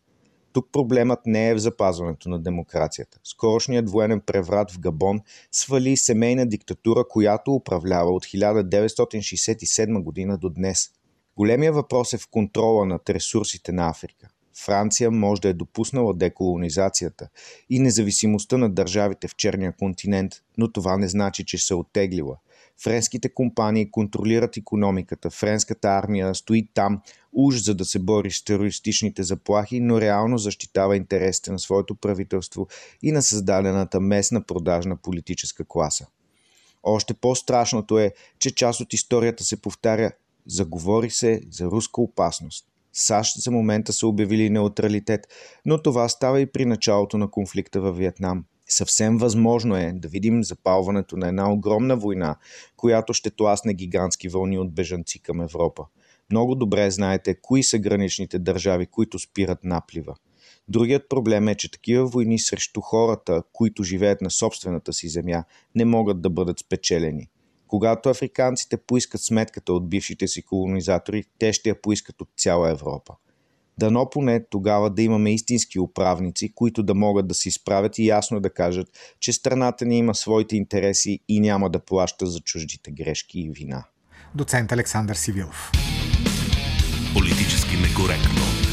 [0.54, 3.20] Тук проблемът не е в запазването на демокрацията.
[3.24, 5.22] Скорошният военен преврат в Габон
[5.52, 10.90] свали семейна диктатура, която управлява от 1967 година до днес.
[11.38, 14.30] Големия въпрос е в контрола над ресурсите на Африка.
[14.66, 17.30] Франция може да е допуснала деколонизацията
[17.70, 22.38] и независимостта на държавите в черния континент, но това не значи, че се оттеглила.
[22.84, 27.02] Френските компании контролират економиката, френската армия стои там
[27.34, 32.68] уж за да се бори с терористичните заплахи, но реално защитава интересите на своето правителство
[33.02, 36.08] и на създадената местна продажна политическа класа.
[36.84, 40.12] Още по-страшното е, че част от историята се повтаря
[40.48, 42.66] Заговори се за руска опасност.
[43.00, 45.28] САЩ за момента са обявили неутралитет,
[45.66, 48.46] но това става и при началото на конфликта във Виетнам.
[48.68, 52.36] Съвсем възможно е да видим запалването на една огромна война,
[52.78, 55.86] която ще тласне гигантски вълни от бежанци към Европа.
[56.32, 60.16] Много добре знаете кои са граничните държави, които спират наплива.
[60.68, 65.44] Другият проблем е, че такива войни срещу хората, които живеят на собствената си земя,
[65.76, 67.30] не могат да бъдат спечелени.
[67.70, 73.14] Когато африканците поискат сметката от бившите си колонизатори, те ще я поискат от цяла Европа.
[73.78, 78.40] Дано поне тогава да имаме истински управници, които да могат да се изправят и ясно
[78.40, 78.88] да кажат,
[79.20, 83.84] че страната ни има своите интереси и няма да плаща за чуждите грешки и вина.
[84.36, 85.72] Доцент Александър Сивилов.
[87.14, 88.69] Политически некоректно.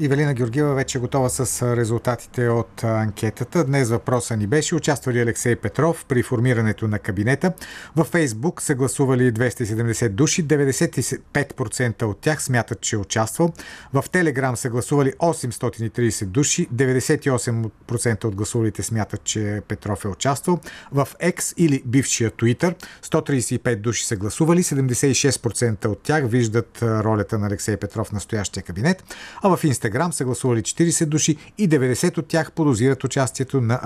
[0.00, 3.64] Ивелина Георгиева вече е готова с резултатите от анкетата.
[3.64, 7.52] Днес въпроса ни беше участва ли Алексей Петров при формирането на кабинета.
[7.96, 13.52] Във Фейсбук са гласували 270 души, 95% от тях смятат, че е участвал.
[13.92, 20.58] В Телеграм са гласували 830 души, 98% от гласувалите смятат, че Петров е участвал.
[20.92, 22.74] В X или бившия Twitter
[23.04, 29.04] 135 души са гласували, 76% от тях виждат ролята на Алексей Петров в настоящия кабинет,
[29.42, 33.80] а в Instagram Инстаграм са гласували 40 души и 90 от тях подозират участието на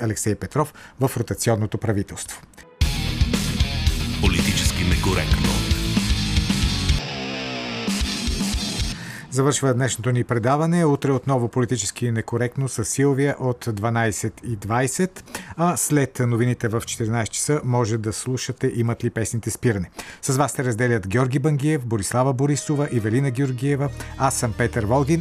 [0.00, 2.42] Алексей Петров в ротационното правителство.
[4.20, 5.50] Политически некоректно.
[9.30, 10.84] Завършва днешното ни предаване.
[10.84, 15.22] Утре отново политически некоректно с Силвия от 12.20,
[15.56, 19.90] а след новините в 14 часа може да слушате Имат ли песните спиране.
[20.22, 25.18] С вас се разделят Георги Бангиев, Борислава Борисова, Ивелина Георгиева, аз съм Петър Волгин